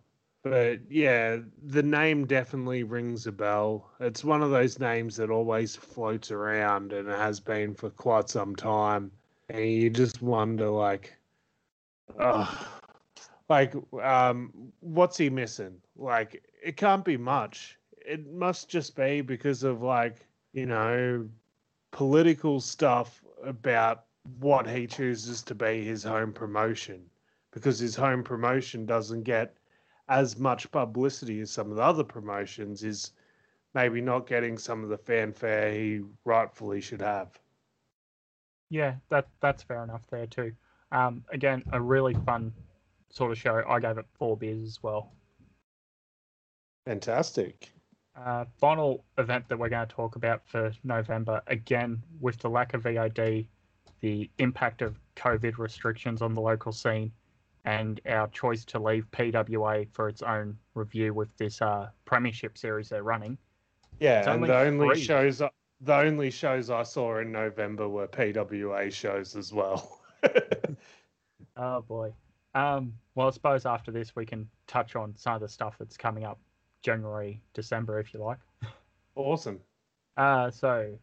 But 0.44 0.80
yeah, 0.88 1.38
the 1.66 1.82
name 1.82 2.26
definitely 2.26 2.84
rings 2.84 3.26
a 3.26 3.32
bell. 3.32 3.90
It's 4.00 4.24
one 4.24 4.42
of 4.42 4.50
those 4.50 4.78
names 4.78 5.16
that 5.16 5.30
always 5.30 5.74
floats 5.74 6.30
around 6.30 6.92
and 6.92 7.08
it 7.08 7.18
has 7.18 7.40
been 7.40 7.74
for 7.74 7.90
quite 7.90 8.28
some 8.28 8.54
time. 8.54 9.10
And 9.48 9.64
you 9.64 9.90
just 9.90 10.22
wonder, 10.22 10.68
like, 10.68 11.16
oh, 12.20 12.68
like, 13.48 13.74
um, 14.02 14.52
what's 14.80 15.16
he 15.16 15.30
missing? 15.30 15.80
Like, 15.96 16.42
it 16.62 16.76
can't 16.76 17.04
be 17.04 17.16
much. 17.16 17.78
It 17.96 18.30
must 18.32 18.68
just 18.68 18.94
be 18.94 19.22
because 19.22 19.64
of, 19.64 19.82
like, 19.82 20.26
you 20.52 20.66
know, 20.66 21.28
political 21.90 22.60
stuff 22.60 23.22
about 23.42 24.04
what 24.38 24.68
he 24.68 24.86
chooses 24.86 25.42
to 25.42 25.54
be 25.54 25.84
his 25.84 26.02
home 26.04 26.32
promotion 26.32 27.02
because 27.50 27.78
his 27.78 27.96
home 27.96 28.22
promotion 28.22 28.84
doesn't 28.86 29.22
get 29.22 29.57
as 30.08 30.38
much 30.38 30.70
publicity 30.70 31.40
as 31.40 31.50
some 31.50 31.70
of 31.70 31.76
the 31.76 31.82
other 31.82 32.04
promotions 32.04 32.82
is 32.82 33.12
maybe 33.74 34.00
not 34.00 34.26
getting 34.26 34.56
some 34.56 34.82
of 34.82 34.88
the 34.88 34.98
fanfare 34.98 35.72
he 35.72 36.00
rightfully 36.24 36.80
should 36.80 37.02
have. 37.02 37.38
Yeah, 38.70 38.96
that 39.10 39.28
that's 39.40 39.62
fair 39.62 39.82
enough 39.82 40.06
there 40.10 40.26
too. 40.26 40.52
Um, 40.92 41.24
again, 41.32 41.62
a 41.72 41.80
really 41.80 42.14
fun 42.14 42.52
sort 43.10 43.32
of 43.32 43.38
show. 43.38 43.62
I 43.68 43.80
gave 43.80 43.98
it 43.98 44.06
four 44.18 44.36
beers 44.36 44.62
as 44.62 44.82
well. 44.82 45.12
Fantastic. 46.86 47.70
Uh, 48.16 48.44
final 48.58 49.04
event 49.18 49.44
that 49.48 49.58
we're 49.58 49.68
going 49.68 49.86
to 49.86 49.94
talk 49.94 50.16
about 50.16 50.42
for 50.46 50.72
November, 50.82 51.40
again, 51.46 52.02
with 52.20 52.36
the 52.38 52.48
lack 52.48 52.74
of 52.74 52.82
VOD, 52.82 53.46
the 54.00 54.30
impact 54.38 54.82
of 54.82 54.98
COVID 55.16 55.58
restrictions 55.58 56.20
on 56.20 56.34
the 56.34 56.40
local 56.40 56.72
scene, 56.72 57.12
and 57.68 58.00
our 58.08 58.28
choice 58.28 58.64
to 58.64 58.78
leave 58.78 59.04
PWA 59.10 59.86
for 59.92 60.08
its 60.08 60.22
own 60.22 60.56
review 60.74 61.12
with 61.12 61.28
this 61.36 61.60
uh, 61.60 61.90
Premiership 62.06 62.56
series 62.56 62.88
they're 62.88 63.02
running. 63.02 63.36
Yeah, 64.00 64.30
and 64.30 64.42
the 64.42 64.56
only 64.56 64.94
three. 64.94 65.04
shows 65.04 65.38
the 65.38 65.94
only 65.94 66.30
shows 66.30 66.70
I 66.70 66.82
saw 66.82 67.18
in 67.18 67.30
November 67.30 67.86
were 67.86 68.08
PWA 68.08 68.90
shows 68.90 69.36
as 69.36 69.52
well. 69.52 70.00
oh 71.58 71.82
boy. 71.82 72.14
Um, 72.54 72.94
well, 73.14 73.26
I 73.26 73.30
suppose 73.32 73.66
after 73.66 73.92
this 73.92 74.16
we 74.16 74.24
can 74.24 74.48
touch 74.66 74.96
on 74.96 75.14
some 75.16 75.34
of 75.34 75.42
the 75.42 75.48
stuff 75.48 75.76
that's 75.78 75.98
coming 75.98 76.24
up 76.24 76.38
January, 76.80 77.42
December, 77.52 78.00
if 78.00 78.14
you 78.14 78.20
like. 78.20 78.38
Awesome. 79.14 79.60
Uh, 80.16 80.50
so 80.50 80.98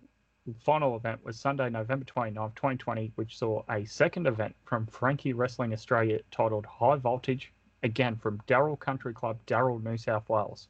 final 0.53 0.95
event 0.95 1.25
was 1.25 1.39
Sunday, 1.39 1.71
November 1.71 2.05
29th, 2.05 2.53
2020, 2.53 3.11
which 3.15 3.39
saw 3.39 3.63
a 3.67 3.83
second 3.85 4.27
event 4.27 4.55
from 4.63 4.85
Frankie 4.85 5.33
Wrestling 5.33 5.73
Australia 5.73 6.19
titled 6.29 6.67
High 6.67 6.97
Voltage, 6.97 7.51
again 7.81 8.15
from 8.15 8.37
Dural 8.47 8.79
Country 8.79 9.11
Club, 9.11 9.39
Dural, 9.47 9.83
New 9.83 9.97
South 9.97 10.29
Wales. 10.29 10.67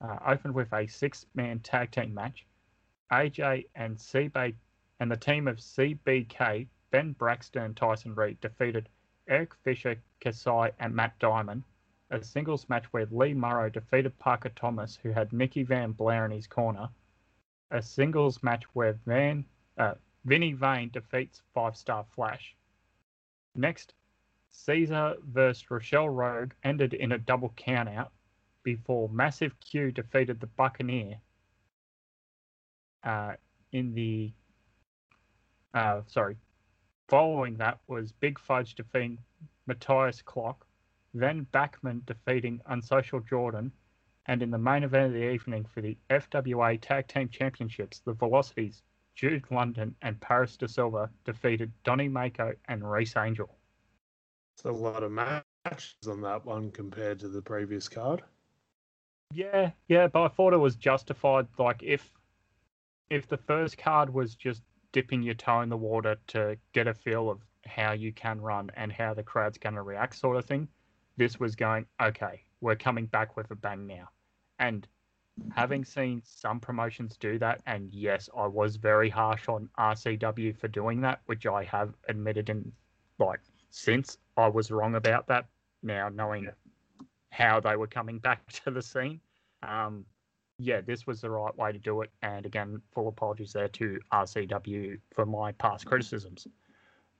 Uh, 0.00 0.18
opened 0.26 0.54
with 0.54 0.72
a 0.72 0.86
six 0.86 1.26
man 1.34 1.60
tag 1.60 1.90
team 1.90 2.14
match. 2.14 2.46
AJ 3.10 3.66
and 3.74 3.98
CB 3.98 4.54
and 4.98 5.10
the 5.10 5.16
team 5.18 5.46
of 5.46 5.58
CBK, 5.58 6.66
Ben 6.90 7.12
Braxton 7.12 7.74
Tyson 7.74 8.14
Reed, 8.14 8.40
defeated 8.40 8.88
Eric 9.28 9.54
Fisher, 9.62 9.96
Kasai, 10.20 10.72
and 10.78 10.94
Matt 10.94 11.18
Diamond. 11.18 11.64
A 12.10 12.24
singles 12.24 12.66
match 12.70 12.86
where 12.92 13.06
Lee 13.10 13.34
Morrow 13.34 13.68
defeated 13.68 14.18
Parker 14.18 14.48
Thomas, 14.56 14.98
who 15.02 15.10
had 15.10 15.34
Nikki 15.34 15.64
Van 15.64 15.92
Blair 15.92 16.24
in 16.24 16.30
his 16.30 16.46
corner 16.46 16.88
a 17.72 17.82
singles 17.82 18.42
match 18.42 18.62
where 18.74 18.92
Van 19.06 19.44
uh, 19.78 19.94
Vinny 20.24 20.52
Vane 20.52 20.90
defeats 20.92 21.42
Five 21.54 21.76
Star 21.76 22.04
Flash. 22.14 22.54
Next, 23.54 23.94
Caesar 24.50 25.16
vs. 25.24 25.70
Rochelle 25.70 26.08
Rogue 26.08 26.52
ended 26.62 26.94
in 26.94 27.12
a 27.12 27.18
double 27.18 27.52
countout 27.56 28.10
before 28.62 29.08
Massive 29.08 29.58
Q 29.60 29.90
defeated 29.90 30.38
the 30.38 30.46
Buccaneer. 30.46 31.18
Uh, 33.02 33.32
in 33.72 33.94
the 33.94 34.32
uh, 35.74 36.02
sorry, 36.06 36.36
following 37.08 37.56
that 37.56 37.78
was 37.88 38.12
Big 38.12 38.38
Fudge 38.38 38.74
defeating 38.74 39.18
Matthias 39.66 40.22
Clock, 40.22 40.66
then 41.14 41.46
Backman 41.52 42.04
defeating 42.06 42.60
Unsocial 42.66 43.20
Jordan, 43.20 43.72
and 44.26 44.42
in 44.42 44.50
the 44.50 44.58
main 44.58 44.84
event 44.84 45.06
of 45.06 45.12
the 45.12 45.30
evening 45.30 45.64
for 45.64 45.80
the 45.80 45.96
FWA 46.10 46.78
Tag 46.80 47.08
Team 47.08 47.28
Championships, 47.28 48.00
the 48.00 48.12
Velocities, 48.12 48.82
Jude 49.14 49.44
London 49.50 49.94
and 50.02 50.20
Paris 50.20 50.56
De 50.56 50.68
Silva 50.68 51.10
defeated 51.24 51.72
Donny 51.84 52.08
Mako 52.08 52.54
and 52.68 52.88
Reese 52.88 53.16
Angel. 53.16 53.54
It's 54.54 54.64
a 54.64 54.72
lot 54.72 55.02
of 55.02 55.10
matches 55.10 56.08
on 56.08 56.20
that 56.22 56.44
one 56.44 56.70
compared 56.70 57.18
to 57.20 57.28
the 57.28 57.42
previous 57.42 57.88
card. 57.88 58.22
Yeah, 59.32 59.70
yeah, 59.88 60.06
but 60.06 60.22
I 60.22 60.28
thought 60.28 60.52
it 60.52 60.58
was 60.58 60.76
justified. 60.76 61.46
Like 61.58 61.82
if 61.82 62.10
if 63.10 63.26
the 63.26 63.36
first 63.36 63.76
card 63.76 64.12
was 64.12 64.34
just 64.34 64.62
dipping 64.92 65.22
your 65.22 65.34
toe 65.34 65.60
in 65.62 65.68
the 65.68 65.76
water 65.76 66.16
to 66.28 66.56
get 66.72 66.86
a 66.86 66.94
feel 66.94 67.28
of 67.28 67.40
how 67.66 67.92
you 67.92 68.12
can 68.12 68.40
run 68.40 68.70
and 68.74 68.92
how 68.92 69.14
the 69.14 69.22
crowd's 69.22 69.58
going 69.58 69.74
to 69.74 69.82
react, 69.82 70.16
sort 70.16 70.36
of 70.36 70.44
thing, 70.44 70.68
this 71.16 71.40
was 71.40 71.56
going 71.56 71.86
okay 72.00 72.44
we're 72.62 72.76
coming 72.76 73.06
back 73.06 73.36
with 73.36 73.50
a 73.50 73.56
bang 73.56 73.86
now. 73.86 74.08
And 74.58 74.86
having 75.54 75.84
seen 75.84 76.22
some 76.24 76.60
promotions 76.60 77.16
do 77.18 77.38
that, 77.40 77.60
and 77.66 77.92
yes, 77.92 78.30
I 78.34 78.46
was 78.46 78.76
very 78.76 79.10
harsh 79.10 79.48
on 79.48 79.68
RCW 79.78 80.56
for 80.56 80.68
doing 80.68 81.00
that, 81.02 81.20
which 81.26 81.44
I 81.44 81.64
have 81.64 81.92
admitted 82.08 82.48
in 82.48 82.72
like 83.18 83.40
since 83.70 84.16
I 84.36 84.48
was 84.48 84.70
wrong 84.70 84.94
about 84.94 85.26
that. 85.26 85.46
Now 85.82 86.08
knowing 86.08 86.48
how 87.30 87.60
they 87.60 87.76
were 87.76 87.88
coming 87.88 88.18
back 88.18 88.46
to 88.64 88.70
the 88.70 88.82
scene, 88.82 89.20
um, 89.62 90.06
yeah, 90.58 90.80
this 90.80 91.06
was 91.06 91.20
the 91.20 91.30
right 91.30 91.56
way 91.56 91.72
to 91.72 91.78
do 91.78 92.02
it. 92.02 92.10
And 92.22 92.46
again, 92.46 92.80
full 92.92 93.08
apologies 93.08 93.52
there 93.52 93.68
to 93.68 93.98
RCW 94.12 95.00
for 95.10 95.26
my 95.26 95.50
past 95.52 95.86
criticisms. 95.86 96.46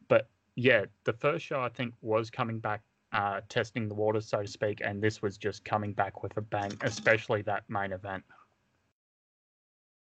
But 0.06 0.28
yeah, 0.54 0.84
the 1.04 1.14
first 1.14 1.44
show 1.44 1.61
I 1.61 1.68
think 1.68 1.94
was 2.00 2.30
coming 2.30 2.61
back 2.61 2.82
uh, 3.12 3.40
testing 3.49 3.88
the 3.88 3.95
waters, 3.95 4.26
so 4.26 4.42
to 4.42 4.49
speak, 4.49 4.81
and 4.85 5.02
this 5.02 5.23
was 5.23 5.37
just 5.37 5.64
coming 5.64 5.92
back 5.92 6.23
with 6.23 6.37
a 6.37 6.40
bang, 6.40 6.73
especially 6.83 7.42
that 7.42 7.64
main 7.69 7.92
event. 7.92 8.25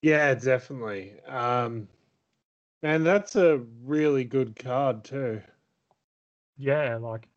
Yeah, 0.03 0.35
definitely. 0.35 1.21
Um, 1.29 1.89
and 2.83 3.07
that's 3.07 3.37
a 3.37 3.61
really 3.85 4.25
good 4.25 4.57
card 4.57 5.05
too. 5.05 5.41
Yeah, 6.57 6.97
like 6.97 7.29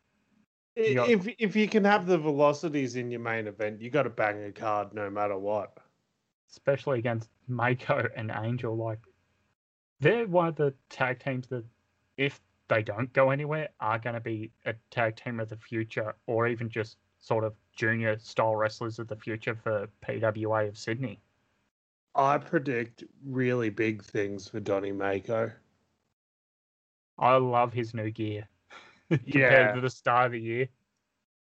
if 0.76 1.28
if 1.40 1.56
you 1.56 1.68
can 1.68 1.84
have 1.86 2.06
the 2.06 2.18
velocities 2.18 2.96
in 2.96 3.10
your 3.12 3.22
main 3.22 3.48
event, 3.48 3.82
you 3.82 3.90
got 3.90 4.04
to 4.04 4.10
bang 4.10 4.44
a 4.44 4.52
card 4.52 4.94
no 4.94 5.10
matter 5.10 5.38
what. 5.38 5.78
Especially 6.50 7.00
against 7.00 7.30
Mako 7.48 8.08
and 8.16 8.32
Angel, 8.44 8.76
like 8.76 9.00
they're 10.00 10.28
one 10.28 10.48
of 10.48 10.56
the 10.56 10.74
tag 10.90 11.24
teams 11.24 11.48
that 11.48 11.64
if 12.18 12.42
they 12.68 12.82
don't 12.82 13.12
go 13.14 13.30
anywhere 13.30 13.70
are 13.80 14.00
going 14.00 14.16
to 14.16 14.20
be 14.20 14.52
a 14.66 14.74
tag 14.92 15.16
team 15.16 15.40
of 15.40 15.50
the 15.50 15.58
future 15.58 16.16
or 16.28 16.48
even 16.48 16.70
just 16.70 16.98
sort 17.20 17.44
of 17.44 17.54
junior 17.76 18.18
style 18.20 18.56
wrestlers 18.56 19.00
of 19.00 19.08
the 19.08 19.16
future 19.16 19.56
for 19.56 19.88
PWA 20.06 20.68
of 20.68 20.78
Sydney. 20.78 21.20
I 22.16 22.38
predict 22.38 23.04
really 23.26 23.70
big 23.70 24.04
things 24.04 24.48
for 24.48 24.60
Donny 24.60 24.92
Mako. 24.92 25.52
I 27.18 27.36
love 27.38 27.74
his 27.74 27.94
new 27.94 28.10
gear 28.10 28.48
compared 29.10 29.36
yeah. 29.36 29.72
to 29.74 29.82
the 29.82 29.90
start 29.90 30.28
of 30.28 30.32
the 30.34 30.40
year. 30.40 30.70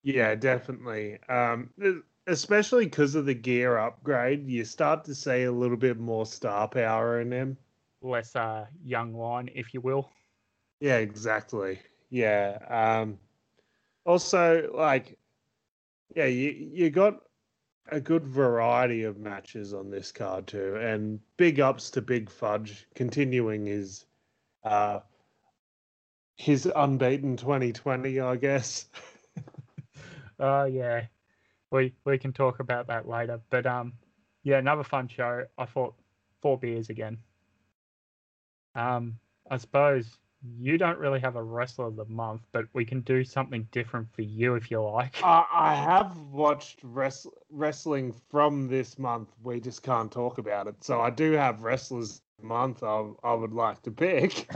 Yeah, 0.03 0.35
definitely. 0.35 1.19
Um, 1.29 1.71
especially 2.27 2.87
because 2.87 3.15
of 3.15 3.27
the 3.27 3.35
gear 3.35 3.79
upgrade, 3.79 4.49
you 4.49 4.65
start 4.65 5.05
to 5.05 5.15
see 5.15 5.45
a 5.45 5.53
little 5.53 5.77
bit 5.77 5.99
more 5.99 6.25
star 6.25 6.69
power 6.69 7.21
in 7.21 7.33
him. 7.33 7.57
Less 8.03 8.35
uh, 8.35 8.67
young 8.83 9.12
line, 9.12 9.50
if 9.55 9.75
you 9.75 9.81
will. 9.81 10.11
Yeah, 10.81 10.97
exactly. 10.97 11.81
Yeah. 12.09 12.59
Um, 12.69 13.19
also, 14.05 14.71
like, 14.75 15.19
yeah, 16.17 16.27
you 16.27 16.51
you 16.51 16.91
got 16.91 17.21
a 17.93 18.01
good 18.01 18.27
variety 18.27 19.03
of 19.05 19.19
matches 19.19 19.75
on 19.75 19.91
this 19.91 20.11
card 20.13 20.47
too, 20.47 20.77
and 20.77 21.21
big 21.37 21.61
ups 21.61 21.91
to 21.91 22.03
Big 22.03 22.31
Fudge 22.31 22.87
continuing 22.95 23.67
his 23.67 24.07
uh 24.65 25.01
his 26.37 26.67
unbeaten 26.75 27.37
2020, 27.37 28.21
I 28.21 28.37
guess. 28.37 28.87
Oh 30.43 30.61
uh, 30.61 30.65
yeah, 30.65 31.03
we 31.71 31.95
we 32.07 32.17
can 32.17 32.33
talk 32.33 32.61
about 32.61 32.87
that 32.87 33.07
later. 33.07 33.43
But 33.51 33.67
um, 33.67 33.93
yeah, 34.43 34.57
another 34.57 34.85
fun 34.85 35.07
show. 35.07 35.45
I 35.59 35.67
thought 35.67 35.95
four 36.41 36.59
beers 36.59 36.89
again. 36.89 37.19
Um, 38.75 39.19
I 39.51 39.59
suppose 39.59 40.17
you 40.43 40.79
don't 40.79 40.99
really 40.99 41.21
have 41.21 41.37
a 41.37 41.43
wrestler 41.43 41.87
of 41.87 41.97
the 41.97 42.05
month, 42.07 42.43
but 42.53 42.67
we 42.73 42.85
can 42.85 43.01
do 43.03 43.25
something 43.25 43.69
different 43.73 44.13
for 44.15 44.23
you 44.23 44.55
if 44.55 44.71
you 44.71 44.83
like. 44.83 45.23
Uh, 45.23 45.45
I 45.53 45.75
have 45.75 46.17
watched 46.33 46.81
res- 46.83 47.27
wrestling 47.51 48.15
from 48.31 48.69
this 48.69 48.99
month. 48.99 49.29
We 49.43 49.61
just 49.61 49.83
can't 49.83 50.11
talk 50.11 50.39
about 50.39 50.67
it. 50.67 50.83
So 50.83 51.01
I 51.01 51.11
do 51.11 51.33
have 51.33 51.63
wrestlers 51.63 52.23
month 52.43 52.83
I, 52.83 53.07
I 53.23 53.35
would 53.35 53.53
like 53.53 53.83
to 53.83 53.91
pick. 53.91 54.51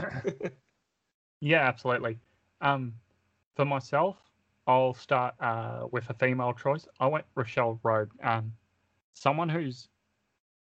yeah, 1.39 1.61
absolutely. 1.61 2.17
Um, 2.61 2.93
for 3.55 3.65
myself, 3.65 4.17
I'll 4.67 4.95
start 4.95 5.35
uh, 5.39 5.87
with 5.91 6.09
a 6.09 6.13
female 6.15 6.53
choice. 6.53 6.87
I 6.99 7.07
went 7.07 7.25
Rochelle 7.35 7.79
Rogue, 7.83 8.11
um, 8.23 8.51
someone 9.13 9.49
who's, 9.49 9.87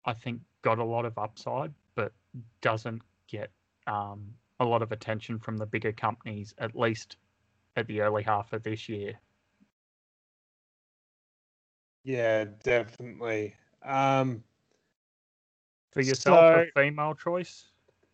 I 0.04 0.14
think, 0.14 0.40
got 0.62 0.78
a 0.78 0.84
lot 0.84 1.04
of 1.04 1.16
upside, 1.16 1.72
but 1.94 2.12
doesn't 2.60 3.02
get 3.28 3.50
um, 3.86 4.34
a 4.60 4.64
lot 4.64 4.82
of 4.82 4.92
attention 4.92 5.38
from 5.38 5.56
the 5.56 5.66
bigger 5.66 5.92
companies, 5.92 6.54
at 6.58 6.74
least 6.74 7.16
at 7.76 7.86
the 7.86 8.00
early 8.00 8.22
half 8.22 8.52
of 8.52 8.62
this 8.62 8.88
year. 8.88 9.18
Yeah, 12.04 12.44
definitely. 12.62 13.54
Um, 13.82 14.42
For 15.92 16.00
yourself, 16.02 16.38
So- 16.38 16.60
a 16.60 16.80
female 16.80 17.14
choice? 17.14 17.68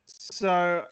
so 0.07 0.87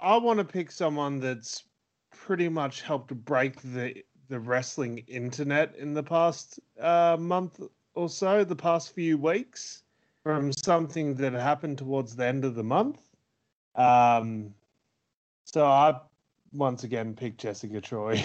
I 0.00 0.16
want 0.16 0.38
to 0.38 0.44
pick 0.44 0.70
someone 0.70 1.18
that's 1.20 1.64
pretty 2.12 2.48
much 2.48 2.82
helped 2.82 3.14
break 3.24 3.60
the 3.60 4.04
the 4.28 4.40
wrestling 4.40 4.98
internet 5.06 5.76
in 5.76 5.94
the 5.94 6.02
past 6.02 6.58
uh, 6.80 7.16
month 7.18 7.60
or 7.94 8.08
so, 8.08 8.42
the 8.42 8.56
past 8.56 8.92
few 8.92 9.16
weeks, 9.16 9.84
from 10.24 10.52
something 10.52 11.14
that 11.14 11.32
happened 11.32 11.78
towards 11.78 12.16
the 12.16 12.26
end 12.26 12.44
of 12.44 12.56
the 12.56 12.64
month. 12.64 13.08
Um, 13.76 14.52
so 15.46 15.64
I 15.64 15.98
once 16.52 16.84
again 16.84 17.14
picked 17.14 17.38
Jessica 17.38 17.80
Troy. 17.80 18.16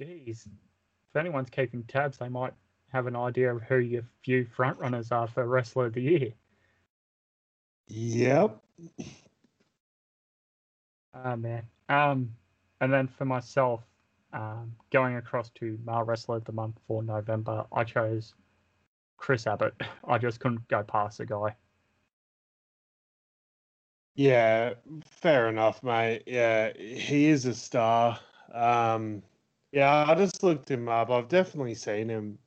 Jeez. 0.00 0.46
If 0.46 1.16
anyone's 1.16 1.50
keeping 1.50 1.82
tabs, 1.84 2.18
they 2.18 2.28
might 2.28 2.54
have 2.92 3.06
an 3.06 3.16
idea 3.16 3.54
of 3.54 3.62
who 3.62 3.78
your 3.78 4.04
few 4.24 4.46
frontrunners 4.46 5.12
are 5.12 5.26
for 5.26 5.44
Wrestler 5.44 5.86
of 5.86 5.94
the 5.94 6.02
Year. 6.02 6.32
yep. 7.88 8.56
Oh 11.14 11.36
man. 11.36 11.64
Um, 11.88 12.32
and 12.80 12.92
then 12.92 13.08
for 13.08 13.24
myself, 13.24 13.82
um, 14.32 14.72
going 14.92 15.16
across 15.16 15.50
to 15.50 15.78
Male 15.84 16.04
Wrestler 16.04 16.36
of 16.36 16.44
the 16.44 16.52
Month 16.52 16.78
for 16.86 17.02
November, 17.02 17.66
I 17.72 17.82
chose 17.82 18.34
Chris 19.16 19.48
Abbott. 19.48 19.74
I 20.04 20.18
just 20.18 20.38
couldn't 20.38 20.66
go 20.68 20.84
past 20.84 21.18
the 21.18 21.26
guy. 21.26 21.56
Yeah, 24.14 24.74
fair 25.04 25.48
enough, 25.48 25.82
mate. 25.82 26.24
Yeah, 26.26 26.72
he 26.76 27.26
is 27.26 27.46
a 27.46 27.54
star. 27.54 28.18
Um, 28.52 29.22
yeah, 29.72 30.04
I 30.08 30.14
just 30.14 30.42
looked 30.42 30.70
him 30.70 30.88
up. 30.88 31.10
I've 31.10 31.28
definitely 31.28 31.74
seen 31.74 32.08
him. 32.08 32.38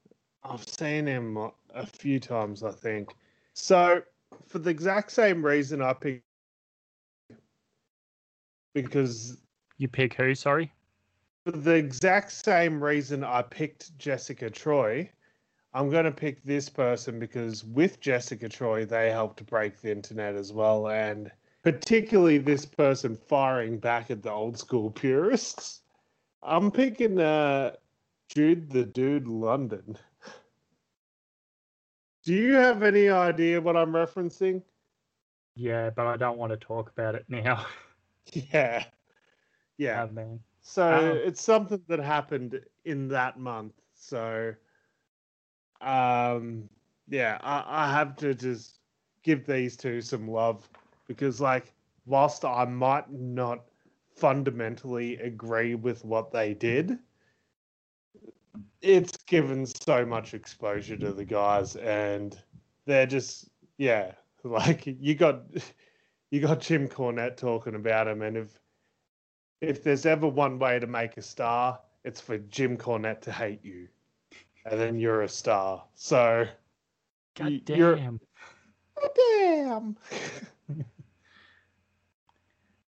I've 0.43 0.67
seen 0.67 1.07
him 1.07 1.37
a- 1.37 1.53
a 1.73 1.85
few 1.85 2.19
times, 2.19 2.63
I 2.63 2.71
think. 2.71 3.15
So, 3.53 4.03
for 4.47 4.59
the 4.59 4.69
exact 4.69 5.11
same 5.11 5.45
reason 5.45 5.81
I 5.81 5.93
picked, 5.93 6.23
because 8.73 9.37
You 9.77 9.87
pick 9.87 10.13
who? 10.13 10.35
Sorry. 10.35 10.71
for 11.45 11.51
the 11.51 11.73
exact 11.75 12.31
same 12.31 12.83
reason 12.83 13.23
I 13.23 13.41
picked 13.41 13.97
Jessica 13.97 14.49
Troy, 14.49 15.09
I'm 15.73 15.89
going 15.89 16.05
to 16.05 16.11
pick 16.11 16.43
this 16.43 16.69
person 16.69 17.19
because 17.19 17.63
with 17.65 17.99
Jessica 17.99 18.49
Troy, 18.49 18.85
they 18.85 19.11
helped 19.11 19.45
break 19.45 19.81
the 19.81 19.91
internet 19.91 20.35
as 20.35 20.53
well. 20.53 20.87
And 20.89 21.31
particularly 21.63 22.37
this 22.37 22.65
person 22.65 23.15
firing 23.15 23.77
back 23.79 24.11
at 24.11 24.21
the 24.21 24.31
old 24.31 24.57
school 24.57 24.91
purists. 24.91 25.81
I'm 26.43 26.69
picking 26.71 27.19
uh, 27.19 27.71
Jude 28.29 28.69
the 28.69 28.83
Dude 28.83 29.27
London. 29.27 29.97
Do 32.23 32.33
you 32.33 32.53
have 32.53 32.83
any 32.83 33.09
idea 33.09 33.59
what 33.59 33.75
I'm 33.75 33.91
referencing? 33.91 34.61
Yeah, 35.55 35.89
but 35.89 36.07
I 36.07 36.17
don't 36.17 36.37
want 36.37 36.51
to 36.51 36.57
talk 36.57 36.89
about 36.89 37.15
it 37.15 37.25
now. 37.27 37.65
Yeah. 38.31 38.85
Yeah. 39.77 40.07
Oh 40.09 40.13
man. 40.13 40.39
So 40.61 40.87
Oh. 40.87 41.27
it's 41.27 41.43
something 41.43 41.81
that 41.89 41.99
happened 41.99 42.59
in 42.85 43.09
that 43.09 43.37
month. 43.37 43.73
So, 43.95 44.53
um, 45.81 46.69
yeah, 47.09 47.37
I, 47.41 47.65
I 47.67 47.91
have 47.91 48.15
to 48.17 48.33
just 48.33 48.79
give 49.23 49.45
these 49.45 49.75
two 49.75 49.99
some 49.99 50.25
love 50.29 50.67
because, 51.07 51.39
like, 51.41 51.73
whilst 52.05 52.45
I 52.45 52.65
might 52.65 53.11
not 53.11 53.61
fundamentally 54.15 55.17
agree 55.17 55.75
with 55.75 56.03
what 56.05 56.31
they 56.31 56.53
did, 56.53 56.99
it's 58.81 59.17
given 59.25 59.65
so 59.65 60.05
much 60.05 60.33
exposure 60.33 60.97
to 60.97 61.11
the 61.13 61.25
guys, 61.25 61.75
and 61.77 62.37
they're 62.85 63.05
just, 63.05 63.49
yeah, 63.77 64.11
like 64.43 64.85
you 64.85 65.15
got. 65.15 65.41
You 66.31 66.39
got 66.41 66.61
Jim 66.61 66.87
Cornette 66.89 67.37
talking 67.37 67.75
about 67.75 68.07
him, 68.07 68.23
and 68.23 68.35
if 68.35 68.59
if 69.61 69.83
there's 69.83 70.07
ever 70.07 70.27
one 70.27 70.57
way 70.57 70.79
to 70.79 70.87
make 70.87 71.15
a 71.17 71.21
star, 71.21 71.79
it's 72.03 72.19
for 72.19 72.39
Jim 72.39 72.75
Cornette 72.75 73.21
to 73.21 73.31
hate 73.31 73.63
you, 73.63 73.87
and 74.65 74.79
then 74.79 74.97
you're 74.97 75.21
a 75.21 75.29
star. 75.29 75.83
So, 75.93 76.47
God 77.35 77.51
Y- 77.51 77.61
you're- 77.67 78.17
damn. 79.15 79.95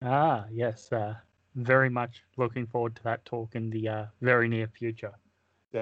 Ah, 0.05 0.47
yes. 0.51 0.91
Uh, 0.93 1.15
very 1.55 1.89
much 1.89 2.25
looking 2.37 2.67
forward 2.67 2.97
to 2.97 3.03
that 3.05 3.25
talk 3.25 3.55
in 3.55 3.71
the 3.71 3.89
uh, 3.89 4.07
very 4.21 4.49
near 4.49 4.67
future. 4.67 5.13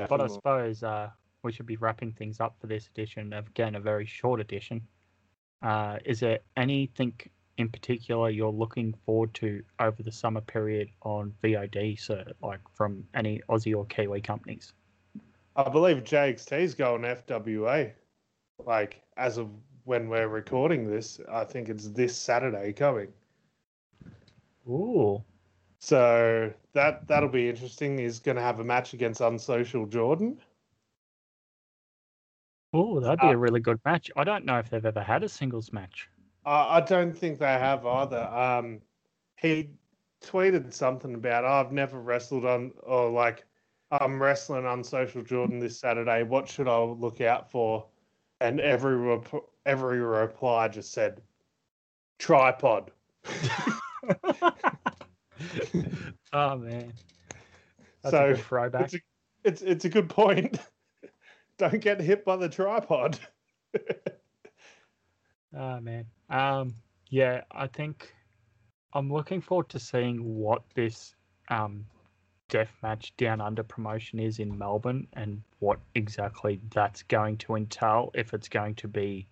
But 0.08 0.20
I 0.20 0.26
suppose 0.26 0.82
uh, 0.82 1.10
we 1.42 1.52
should 1.52 1.66
be 1.66 1.76
wrapping 1.76 2.12
things 2.12 2.40
up 2.40 2.54
for 2.60 2.66
this 2.66 2.86
edition. 2.88 3.32
Again, 3.32 3.74
a 3.74 3.80
very 3.80 4.06
short 4.06 4.40
edition. 4.40 4.82
Uh, 5.62 5.98
is 6.04 6.20
there 6.20 6.40
anything 6.56 7.14
in 7.58 7.68
particular 7.68 8.30
you're 8.30 8.52
looking 8.52 8.94
forward 9.04 9.34
to 9.34 9.62
over 9.78 10.02
the 10.02 10.12
summer 10.12 10.40
period 10.40 10.88
on 11.02 11.34
VOD, 11.42 11.98
so 11.98 12.24
like 12.42 12.60
from 12.74 13.04
any 13.14 13.40
Aussie 13.48 13.76
or 13.76 13.84
Kiwi 13.86 14.20
companies? 14.20 14.72
I 15.56 15.68
believe 15.68 16.04
JXT's 16.04 16.74
going 16.74 17.02
FWA. 17.02 17.92
Like 18.64 19.02
as 19.16 19.38
of 19.38 19.48
when 19.84 20.08
we're 20.08 20.28
recording 20.28 20.86
this, 20.88 21.20
I 21.30 21.44
think 21.44 21.68
it's 21.68 21.88
this 21.88 22.16
Saturday 22.16 22.72
coming. 22.72 23.12
Ooh, 24.68 25.24
So 25.78 26.52
that 26.74 27.06
that'll 27.08 27.28
be 27.28 27.48
interesting. 27.48 27.98
He's 27.98 28.20
going 28.20 28.36
to 28.36 28.42
have 28.42 28.60
a 28.60 28.64
match 28.64 28.92
against 28.94 29.20
Unsocial 29.20 29.86
Jordan. 29.86 30.40
ooh, 32.76 33.00
that'd 33.00 33.20
be 33.20 33.28
Uh, 33.28 33.32
a 33.32 33.36
really 33.36 33.60
good 33.60 33.80
match. 33.84 34.10
I 34.16 34.24
don't 34.24 34.44
know 34.44 34.58
if 34.58 34.70
they've 34.70 34.84
ever 34.84 35.02
had 35.02 35.22
a 35.24 35.28
singles 35.28 35.72
match. 35.72 36.08
Uh, 36.46 36.66
I 36.68 36.80
don't 36.80 37.16
think 37.16 37.38
they 37.38 37.46
have 37.46 37.84
either. 37.86 38.22
Um, 38.28 38.80
he 39.36 39.70
tweeted 40.22 40.72
something 40.72 41.14
about, 41.14 41.44
oh, 41.44 41.48
I've 41.48 41.72
never 41.72 42.00
wrestled 42.00 42.44
on, 42.44 42.72
or 42.82 43.10
like, 43.10 43.44
I'm 43.90 44.22
wrestling 44.22 44.66
on 44.66 44.84
Social 44.84 45.22
Jordan 45.22 45.58
this 45.58 45.78
Saturday. 45.78 46.22
What 46.22 46.48
should 46.48 46.68
I 46.68 46.78
look 46.82 47.20
out 47.20 47.50
for? 47.50 47.86
And 48.40 48.60
every 48.60 48.96
rep- 48.96 49.49
every 49.66 50.00
reply 50.00 50.68
just 50.68 50.92
said, 50.92 51.20
tripod. 52.18 52.90
oh 56.32 56.56
man, 56.56 56.92
that's 58.02 58.12
So, 58.12 58.30
a 58.30 58.36
throwback. 58.36 58.92
It's 58.92 58.94
a, 58.94 59.00
it's 59.44 59.62
it's 59.62 59.84
a 59.84 59.88
good 59.88 60.08
point. 60.08 60.58
don't 61.58 61.80
get 61.80 62.00
hit 62.00 62.24
by 62.24 62.36
the 62.36 62.48
tripod. 62.48 63.18
Oh 65.56 65.80
man. 65.80 66.06
Um 66.28 66.74
yeah, 67.08 67.42
I 67.50 67.66
think 67.66 68.14
I'm 68.92 69.12
looking 69.12 69.40
forward 69.40 69.68
to 69.70 69.80
seeing 69.80 70.22
what 70.36 70.62
this 70.74 71.14
um 71.48 71.84
deathmatch 72.48 73.10
down 73.16 73.40
under 73.40 73.62
promotion 73.62 74.18
is 74.20 74.38
in 74.38 74.56
Melbourne 74.56 75.06
and 75.14 75.42
what 75.58 75.80
exactly 75.94 76.60
that's 76.72 77.02
going 77.04 77.36
to 77.38 77.56
entail 77.56 78.10
if 78.14 78.32
it's 78.34 78.48
going 78.48 78.74
to 78.76 78.88
be 78.88 79.26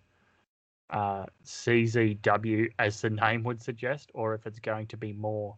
uh 0.89 1.25
CZW 1.45 2.69
as 2.79 3.01
the 3.01 3.09
name 3.09 3.43
would 3.43 3.61
suggest 3.61 4.09
or 4.13 4.33
if 4.33 4.45
it's 4.47 4.59
going 4.59 4.87
to 4.87 4.97
be 4.97 5.13
more 5.13 5.55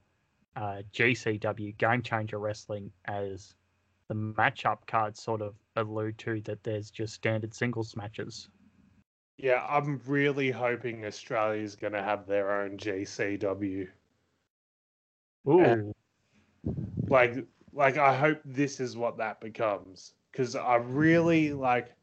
uh 0.56 0.82
GCW 0.94 1.78
game 1.78 2.02
changer 2.02 2.39
wrestling 2.39 2.91
as 3.06 3.56
the 4.08 4.15
matchup 4.15 4.80
cards 4.88 5.22
sort 5.22 5.41
of 5.41 5.56
allude 5.78 6.17
to 6.17 6.41
that 6.41 6.63
there's 6.63 6.91
just 6.91 7.13
standard 7.13 7.54
singles 7.54 7.96
matches. 7.96 8.50
yeah, 9.38 9.65
I'm 9.70 10.02
really 10.06 10.52
hoping 10.52 11.06
Australia's 11.06 11.76
going 11.76 11.94
to 11.94 12.04
have 12.04 12.28
their 12.28 12.62
own 12.62 12.78
GCW. 12.78 13.88
Ooh. 15.48 15.94
like 17.08 17.46
like 17.74 17.98
i 17.98 18.15
hope 18.15 18.39
this 18.46 18.80
is 18.80 18.96
what 18.96 19.17
that 19.17 19.41
becomes 19.41 20.13
because 20.32 20.56
i 20.56 20.76
really 20.76 21.52
like 21.52 21.96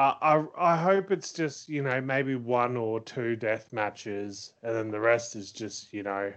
I, 0.00 0.16
I 0.22 0.72
i 0.72 0.76
hope 0.76 1.10
it's 1.10 1.32
just 1.32 1.68
you 1.68 1.82
know 1.82 2.00
maybe 2.00 2.34
one 2.34 2.76
or 2.76 3.00
two 3.00 3.36
death 3.36 3.72
matches 3.72 4.54
and 4.62 4.74
then 4.74 4.90
the 4.90 5.00
rest 5.00 5.36
is 5.36 5.52
just 5.52 5.92
you 5.92 6.02
know 6.02 6.32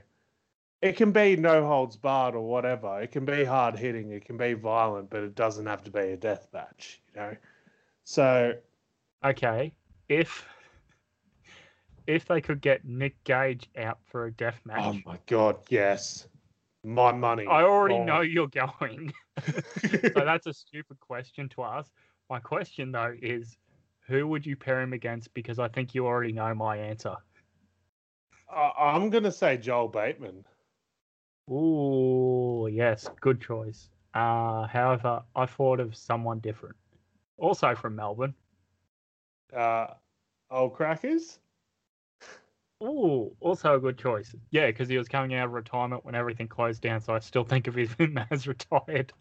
it 0.82 0.98
can 0.98 1.12
be 1.12 1.38
no 1.38 1.66
holds 1.66 1.96
barred 1.96 2.36
or 2.36 2.46
whatever 2.46 3.02
it 3.02 3.12
can 3.12 3.26
be 3.26 3.46
hard 3.46 3.80
hitting 3.80 4.12
it 4.12 4.26
can 4.26 4.38
be 4.38 4.54
violent 4.54 5.10
but 5.10 5.24
it 5.24 5.36
doesn't 5.36 5.66
have 5.66 5.84
to 5.84 5.92
be 5.92 6.00
a 6.12 6.18
death 6.18 6.48
match 6.54 7.02
you 7.14 7.22
know 7.22 7.36
so 8.04 8.54
Okay, 9.26 9.72
if 10.10 10.46
if 12.08 12.26
they 12.26 12.42
could 12.42 12.60
get 12.60 12.84
Nick 12.84 13.24
Gage 13.24 13.70
out 13.78 14.00
for 14.04 14.26
a 14.26 14.32
death 14.32 14.60
oh 14.66 14.68
match, 14.68 15.04
oh 15.06 15.10
my 15.10 15.18
god 15.28 15.58
yes 15.70 16.28
My 16.84 17.14
money. 17.14 17.48
I 17.48 17.64
already 17.64 17.96
Oh. 17.96 18.04
know 18.04 18.20
you're 18.22 18.50
going. 18.50 19.14
so 19.46 20.26
that's 20.26 20.48
a 20.48 20.54
stupid 20.54 21.00
question 21.00 21.48
to 21.50 21.64
ask. 21.64 21.94
My 22.34 22.40
question 22.40 22.92
though 22.92 23.16
is, 23.22 23.60
who 24.08 24.26
would 24.28 24.44
you 24.44 24.56
pair 24.56 24.82
him 24.82 24.92
against? 24.92 25.32
Because 25.36 25.60
I 25.60 25.68
think 25.68 25.94
you 25.94 26.08
already 26.08 26.34
know 26.34 26.56
my 26.56 26.78
answer. 26.78 27.16
I- 28.50 28.74
I'm 28.76 29.12
gonna 29.12 29.32
say 29.32 29.56
Joel 29.56 29.88
Bateman. 29.88 30.44
Ooh, 31.48 32.68
yes, 32.72 33.08
good 33.22 33.40
choice. 33.40 33.92
Uh, 34.16 34.66
however, 34.66 35.22
I 35.36 35.46
thought 35.46 35.80
of 35.80 35.96
someone 35.96 36.40
different, 36.40 36.76
also 37.38 37.76
from 37.76 37.98
Melbourne. 37.98 38.34
Uh, 39.56 39.94
old 40.50 40.74
crackers. 40.74 41.38
Ooh, 42.82 43.36
also 43.42 43.76
a 43.76 43.80
good 43.80 44.00
choice. 44.00 44.34
Yeah, 44.50 44.66
because 44.66 44.90
he 44.90 44.98
was 44.98 45.08
coming 45.08 45.36
out 45.36 45.46
of 45.46 45.54
retirement 45.54 46.04
when 46.04 46.16
everything 46.16 46.48
closed 46.48 46.82
down, 46.82 47.00
so 47.00 47.14
I 47.14 47.20
still 47.20 47.44
think 47.44 47.68
of 47.68 47.76
him 47.76 48.18
as 48.32 48.48
retired. 48.48 49.14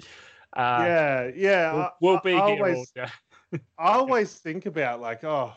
Uh, 0.55 0.83
yeah, 0.87 1.31
yeah. 1.35 1.73
we'll, 1.75 1.91
we'll 2.01 2.17
I- 2.19 2.21
be 2.25 2.35
I 2.35 2.51
here 2.55 2.65
all 2.67 2.75
always. 2.75 2.93
I 3.53 3.61
always 3.79 4.35
think 4.35 4.67
about 4.67 5.01
like, 5.01 5.25
oh, 5.25 5.53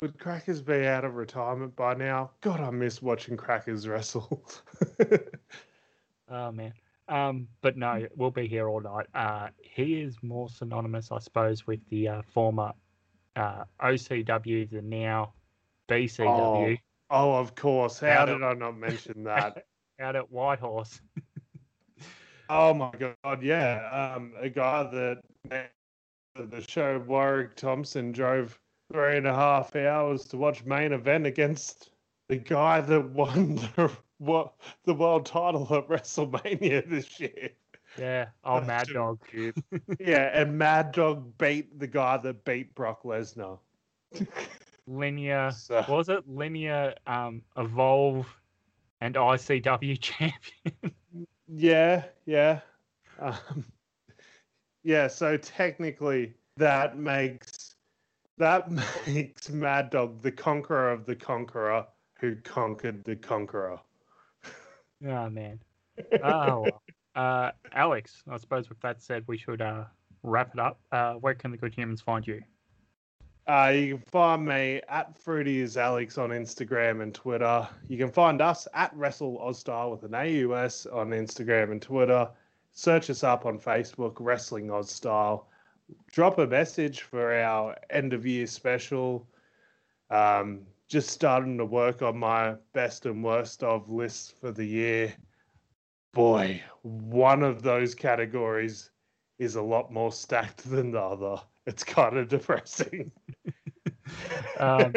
would 0.00 0.18
Crackers 0.18 0.62
be 0.62 0.86
out 0.86 1.04
of 1.04 1.14
retirement 1.16 1.74
by 1.76 1.94
now? 1.94 2.30
God, 2.40 2.60
I 2.60 2.70
miss 2.70 3.02
watching 3.02 3.36
Crackers 3.36 3.86
wrestle. 3.86 4.44
Oh 6.28 6.52
man. 6.52 6.72
Um, 7.08 7.48
but 7.60 7.76
no, 7.76 8.06
we'll 8.14 8.30
be 8.30 8.46
here 8.46 8.68
all 8.68 8.80
night. 8.80 9.06
Uh, 9.14 9.48
he 9.60 10.00
is 10.00 10.16
more 10.22 10.48
synonymous, 10.48 11.10
I 11.10 11.18
suppose, 11.18 11.66
with 11.66 11.80
the 11.90 12.06
uh, 12.06 12.22
former 12.32 12.72
uh, 13.34 13.64
OCW, 13.82 14.70
the 14.70 14.80
now 14.80 15.32
BCW, 15.88 16.78
oh, 17.10 17.32
of 17.34 17.54
course. 17.56 17.98
How 17.98 18.06
Out 18.10 18.26
did 18.26 18.36
of- 18.36 18.42
I 18.44 18.52
not 18.54 18.78
mention 18.78 19.24
that? 19.24 19.64
out 20.00 20.14
at 20.14 20.30
Whitehorse. 20.30 21.00
Oh 22.50 22.74
my 22.74 22.90
god, 22.98 23.42
yeah. 23.42 24.12
Um, 24.14 24.32
a 24.38 24.48
guy 24.48 24.82
that 24.84 25.70
the 26.36 26.60
show 26.66 26.98
Warwick 26.98 27.56
Thompson 27.56 28.12
drove 28.12 28.58
three 28.92 29.16
and 29.16 29.26
a 29.26 29.34
half 29.34 29.74
hours 29.76 30.24
to 30.26 30.36
watch 30.36 30.64
main 30.64 30.92
event 30.92 31.26
against 31.26 31.90
the 32.28 32.36
guy 32.36 32.80
that 32.80 33.10
won 33.10 33.56
the 33.76 33.90
what 34.18 34.52
the 34.84 34.94
world 34.94 35.26
title 35.26 35.62
at 35.74 35.88
WrestleMania 35.88 36.88
this 36.88 37.18
year. 37.20 37.50
Yeah, 37.98 38.26
oh 38.44 38.60
Mad 38.66 38.88
Dog. 38.88 39.20
yeah, 40.00 40.30
and 40.40 40.56
Mad 40.58 40.92
Dog 40.92 41.36
beat 41.38 41.78
the 41.78 41.86
guy 41.86 42.16
that 42.18 42.44
beat 42.44 42.74
Brock 42.74 43.02
Lesnar. 43.04 43.58
Linear 44.86 45.52
So- 45.52 45.84
was 45.88 46.08
it 46.08 46.28
Linear 46.28 46.94
um 47.06 47.42
Evolve 47.56 48.26
and 49.00 49.14
ICW 49.14 49.98
champion? 50.00 50.94
Yeah, 51.52 52.04
yeah. 52.26 52.60
Um, 53.18 53.64
yeah, 54.84 55.08
so 55.08 55.36
technically 55.36 56.34
that 56.56 56.96
makes 56.96 57.74
that 58.38 58.70
makes 59.06 59.50
Mad 59.50 59.90
Dog 59.90 60.22
the 60.22 60.32
conqueror 60.32 60.92
of 60.92 61.06
the 61.06 61.16
conqueror 61.16 61.86
who 62.20 62.36
conquered 62.36 63.04
the 63.04 63.16
conqueror. 63.16 63.80
oh 65.06 65.28
man. 65.30 65.60
Oh 66.22 66.60
well. 66.60 66.82
Uh 67.16 67.50
Alex, 67.72 68.22
I 68.30 68.36
suppose 68.36 68.68
with 68.68 68.80
that 68.80 69.02
said 69.02 69.24
we 69.26 69.36
should 69.36 69.60
uh 69.60 69.84
wrap 70.22 70.54
it 70.54 70.60
up. 70.60 70.80
Uh 70.92 71.14
where 71.14 71.34
can 71.34 71.50
the 71.50 71.56
good 71.56 71.74
humans 71.74 72.00
find 72.00 72.26
you? 72.26 72.42
Uh, 73.46 73.72
you 73.74 73.96
can 73.96 74.04
find 74.06 74.44
me 74.44 74.80
at 74.88 75.16
Fruity 75.18 75.60
is 75.60 75.76
Alex 75.76 76.18
on 76.18 76.30
Instagram 76.30 77.02
and 77.02 77.14
Twitter. 77.14 77.66
You 77.88 77.98
can 77.98 78.10
find 78.10 78.40
us 78.40 78.68
at 78.74 78.94
Wrestle 78.94 79.38
Ozstyle 79.38 79.90
with 79.90 80.04
an 80.04 80.14
AUS 80.14 80.86
on 80.86 81.10
Instagram 81.10 81.72
and 81.72 81.82
Twitter. 81.82 82.28
Search 82.72 83.10
us 83.10 83.24
up 83.24 83.46
on 83.46 83.58
Facebook, 83.58 84.16
Wrestling 84.20 84.70
Aus 84.70 84.90
Style. 84.90 85.48
Drop 86.12 86.38
a 86.38 86.46
message 86.46 87.02
for 87.02 87.34
our 87.34 87.76
end 87.90 88.12
of 88.12 88.24
year 88.24 88.46
special. 88.46 89.26
Um, 90.10 90.60
just 90.86 91.10
starting 91.10 91.56
to 91.58 91.64
work 91.64 92.02
on 92.02 92.18
my 92.18 92.54
best 92.72 93.06
and 93.06 93.24
worst 93.24 93.62
of 93.62 93.88
lists 93.88 94.32
for 94.40 94.52
the 94.52 94.64
year. 94.64 95.14
Boy, 96.12 96.62
one 96.82 97.42
of 97.42 97.62
those 97.62 97.94
categories 97.94 98.90
is 99.38 99.54
a 99.54 99.62
lot 99.62 99.92
more 99.92 100.12
stacked 100.12 100.64
than 100.70 100.92
the 100.92 101.00
other. 101.00 101.40
It's 101.66 101.84
kind 101.84 102.16
of 102.16 102.28
depressing. 102.28 103.12
Um, 104.58 104.92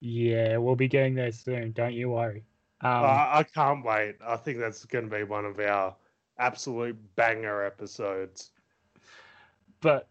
yeah, 0.00 0.56
we'll 0.56 0.74
be 0.74 0.88
getting 0.88 1.14
there 1.14 1.32
soon. 1.32 1.72
Don't 1.72 1.92
you 1.92 2.10
worry. 2.10 2.44
Um, 2.80 3.04
I, 3.04 3.38
I 3.38 3.42
can't 3.42 3.84
wait. 3.84 4.16
I 4.26 4.36
think 4.36 4.58
that's 4.58 4.84
going 4.86 5.08
to 5.08 5.16
be 5.16 5.22
one 5.22 5.44
of 5.44 5.60
our 5.60 5.94
absolute 6.38 6.96
banger 7.14 7.62
episodes. 7.62 8.50
but 9.80 10.08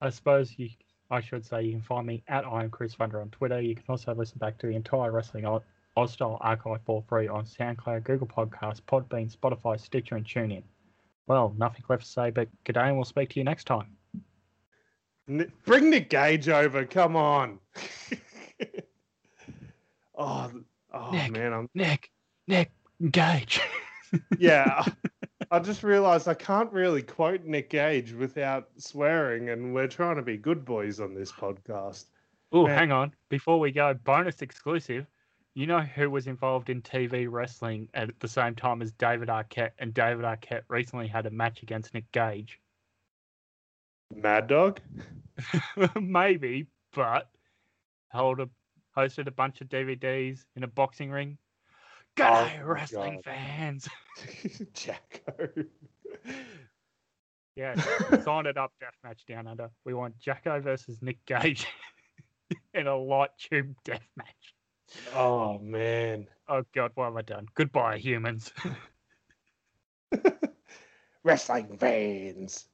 I 0.00 0.10
suppose 0.10 0.54
you, 0.58 0.68
I 1.10 1.20
should 1.20 1.44
say 1.44 1.62
you 1.62 1.72
can 1.72 1.82
find 1.82 2.06
me 2.06 2.22
at 2.28 2.44
I 2.44 2.62
am 2.62 2.70
Chris 2.70 2.94
Thunder 2.94 3.20
on 3.20 3.30
Twitter. 3.30 3.60
You 3.60 3.74
can 3.74 3.84
also 3.88 4.14
listen 4.14 4.38
back 4.38 4.58
to 4.58 4.66
the 4.66 4.74
entire 4.74 5.10
Wrestling 5.10 5.46
Aus 5.46 6.12
Style 6.12 6.38
archive 6.42 6.80
for 6.84 7.02
free 7.08 7.26
on 7.26 7.46
SoundCloud, 7.46 8.04
Google 8.04 8.26
Podcasts, 8.28 8.82
Podbean, 8.82 9.34
Spotify, 9.34 9.80
Stitcher, 9.80 10.16
and 10.16 10.26
TuneIn. 10.26 10.62
Well, 11.26 11.54
nothing 11.56 11.82
left 11.88 12.04
to 12.04 12.08
say, 12.08 12.30
but 12.30 12.48
good 12.64 12.74
day, 12.74 12.82
and 12.82 12.96
we'll 12.96 13.04
speak 13.04 13.30
to 13.30 13.40
you 13.40 13.44
next 13.44 13.64
time. 13.64 13.95
Bring 15.26 15.90
Nick 15.90 16.08
Gage 16.10 16.48
over. 16.48 16.84
Come 16.84 17.16
on. 17.16 17.58
oh, 20.16 20.52
oh 20.94 21.10
Nick. 21.10 21.32
man. 21.32 21.52
I'm, 21.52 21.68
Nick, 21.74 22.10
Nick, 22.46 22.70
Gage. 23.10 23.60
yeah. 24.38 24.84
I 25.50 25.58
just 25.58 25.82
realized 25.82 26.28
I 26.28 26.34
can't 26.34 26.72
really 26.72 27.02
quote 27.02 27.44
Nick 27.44 27.70
Gage 27.70 28.12
without 28.12 28.68
swearing, 28.78 29.50
and 29.50 29.74
we're 29.74 29.88
trying 29.88 30.16
to 30.16 30.22
be 30.22 30.36
good 30.36 30.64
boys 30.64 31.00
on 31.00 31.14
this 31.14 31.32
podcast. 31.32 32.06
Oh, 32.52 32.66
hang 32.66 32.92
on. 32.92 33.12
Before 33.28 33.58
we 33.58 33.72
go, 33.72 33.94
bonus 33.94 34.42
exclusive. 34.42 35.06
You 35.54 35.66
know 35.66 35.80
who 35.80 36.10
was 36.10 36.26
involved 36.26 36.70
in 36.70 36.82
TV 36.82 37.26
wrestling 37.30 37.88
at 37.94 38.10
the 38.20 38.28
same 38.28 38.54
time 38.54 38.82
as 38.82 38.92
David 38.92 39.28
Arquette, 39.28 39.72
and 39.78 39.92
David 39.92 40.24
Arquette 40.24 40.62
recently 40.68 41.08
had 41.08 41.26
a 41.26 41.30
match 41.30 41.62
against 41.62 41.94
Nick 41.94 42.10
Gage. 42.12 42.60
Mad 44.14 44.48
Dog? 44.48 44.80
Maybe, 46.00 46.66
but 46.94 47.28
held 48.08 48.40
a 48.40 48.48
hosted 48.96 49.26
a 49.26 49.30
bunch 49.30 49.60
of 49.60 49.68
DVDs 49.68 50.44
in 50.56 50.64
a 50.64 50.66
boxing 50.66 51.10
ring. 51.10 51.36
G'day, 52.16 52.54
oh 52.54 52.58
my 52.58 52.62
wrestling 52.62 53.14
God. 53.16 53.24
fans. 53.24 53.88
Jacko. 54.72 55.48
Yeah, 57.56 57.74
sign 58.22 58.46
it 58.46 58.56
up, 58.56 58.72
deathmatch 58.82 59.24
down 59.26 59.46
under. 59.46 59.70
We 59.84 59.94
want 59.94 60.18
Jacko 60.18 60.60
versus 60.60 61.00
Nick 61.02 61.24
Gage 61.26 61.66
in 62.74 62.86
a 62.86 62.96
light 62.96 63.30
tube 63.38 63.74
deathmatch. 63.84 64.00
oh, 65.14 65.58
man. 65.58 66.26
Oh 66.48 66.62
god, 66.74 66.92
what 66.94 67.06
have 67.06 67.16
I 67.16 67.22
done? 67.22 67.46
Goodbye, 67.54 67.98
humans. 67.98 68.52
Wrestling 71.24 71.76
fans. 71.76 72.68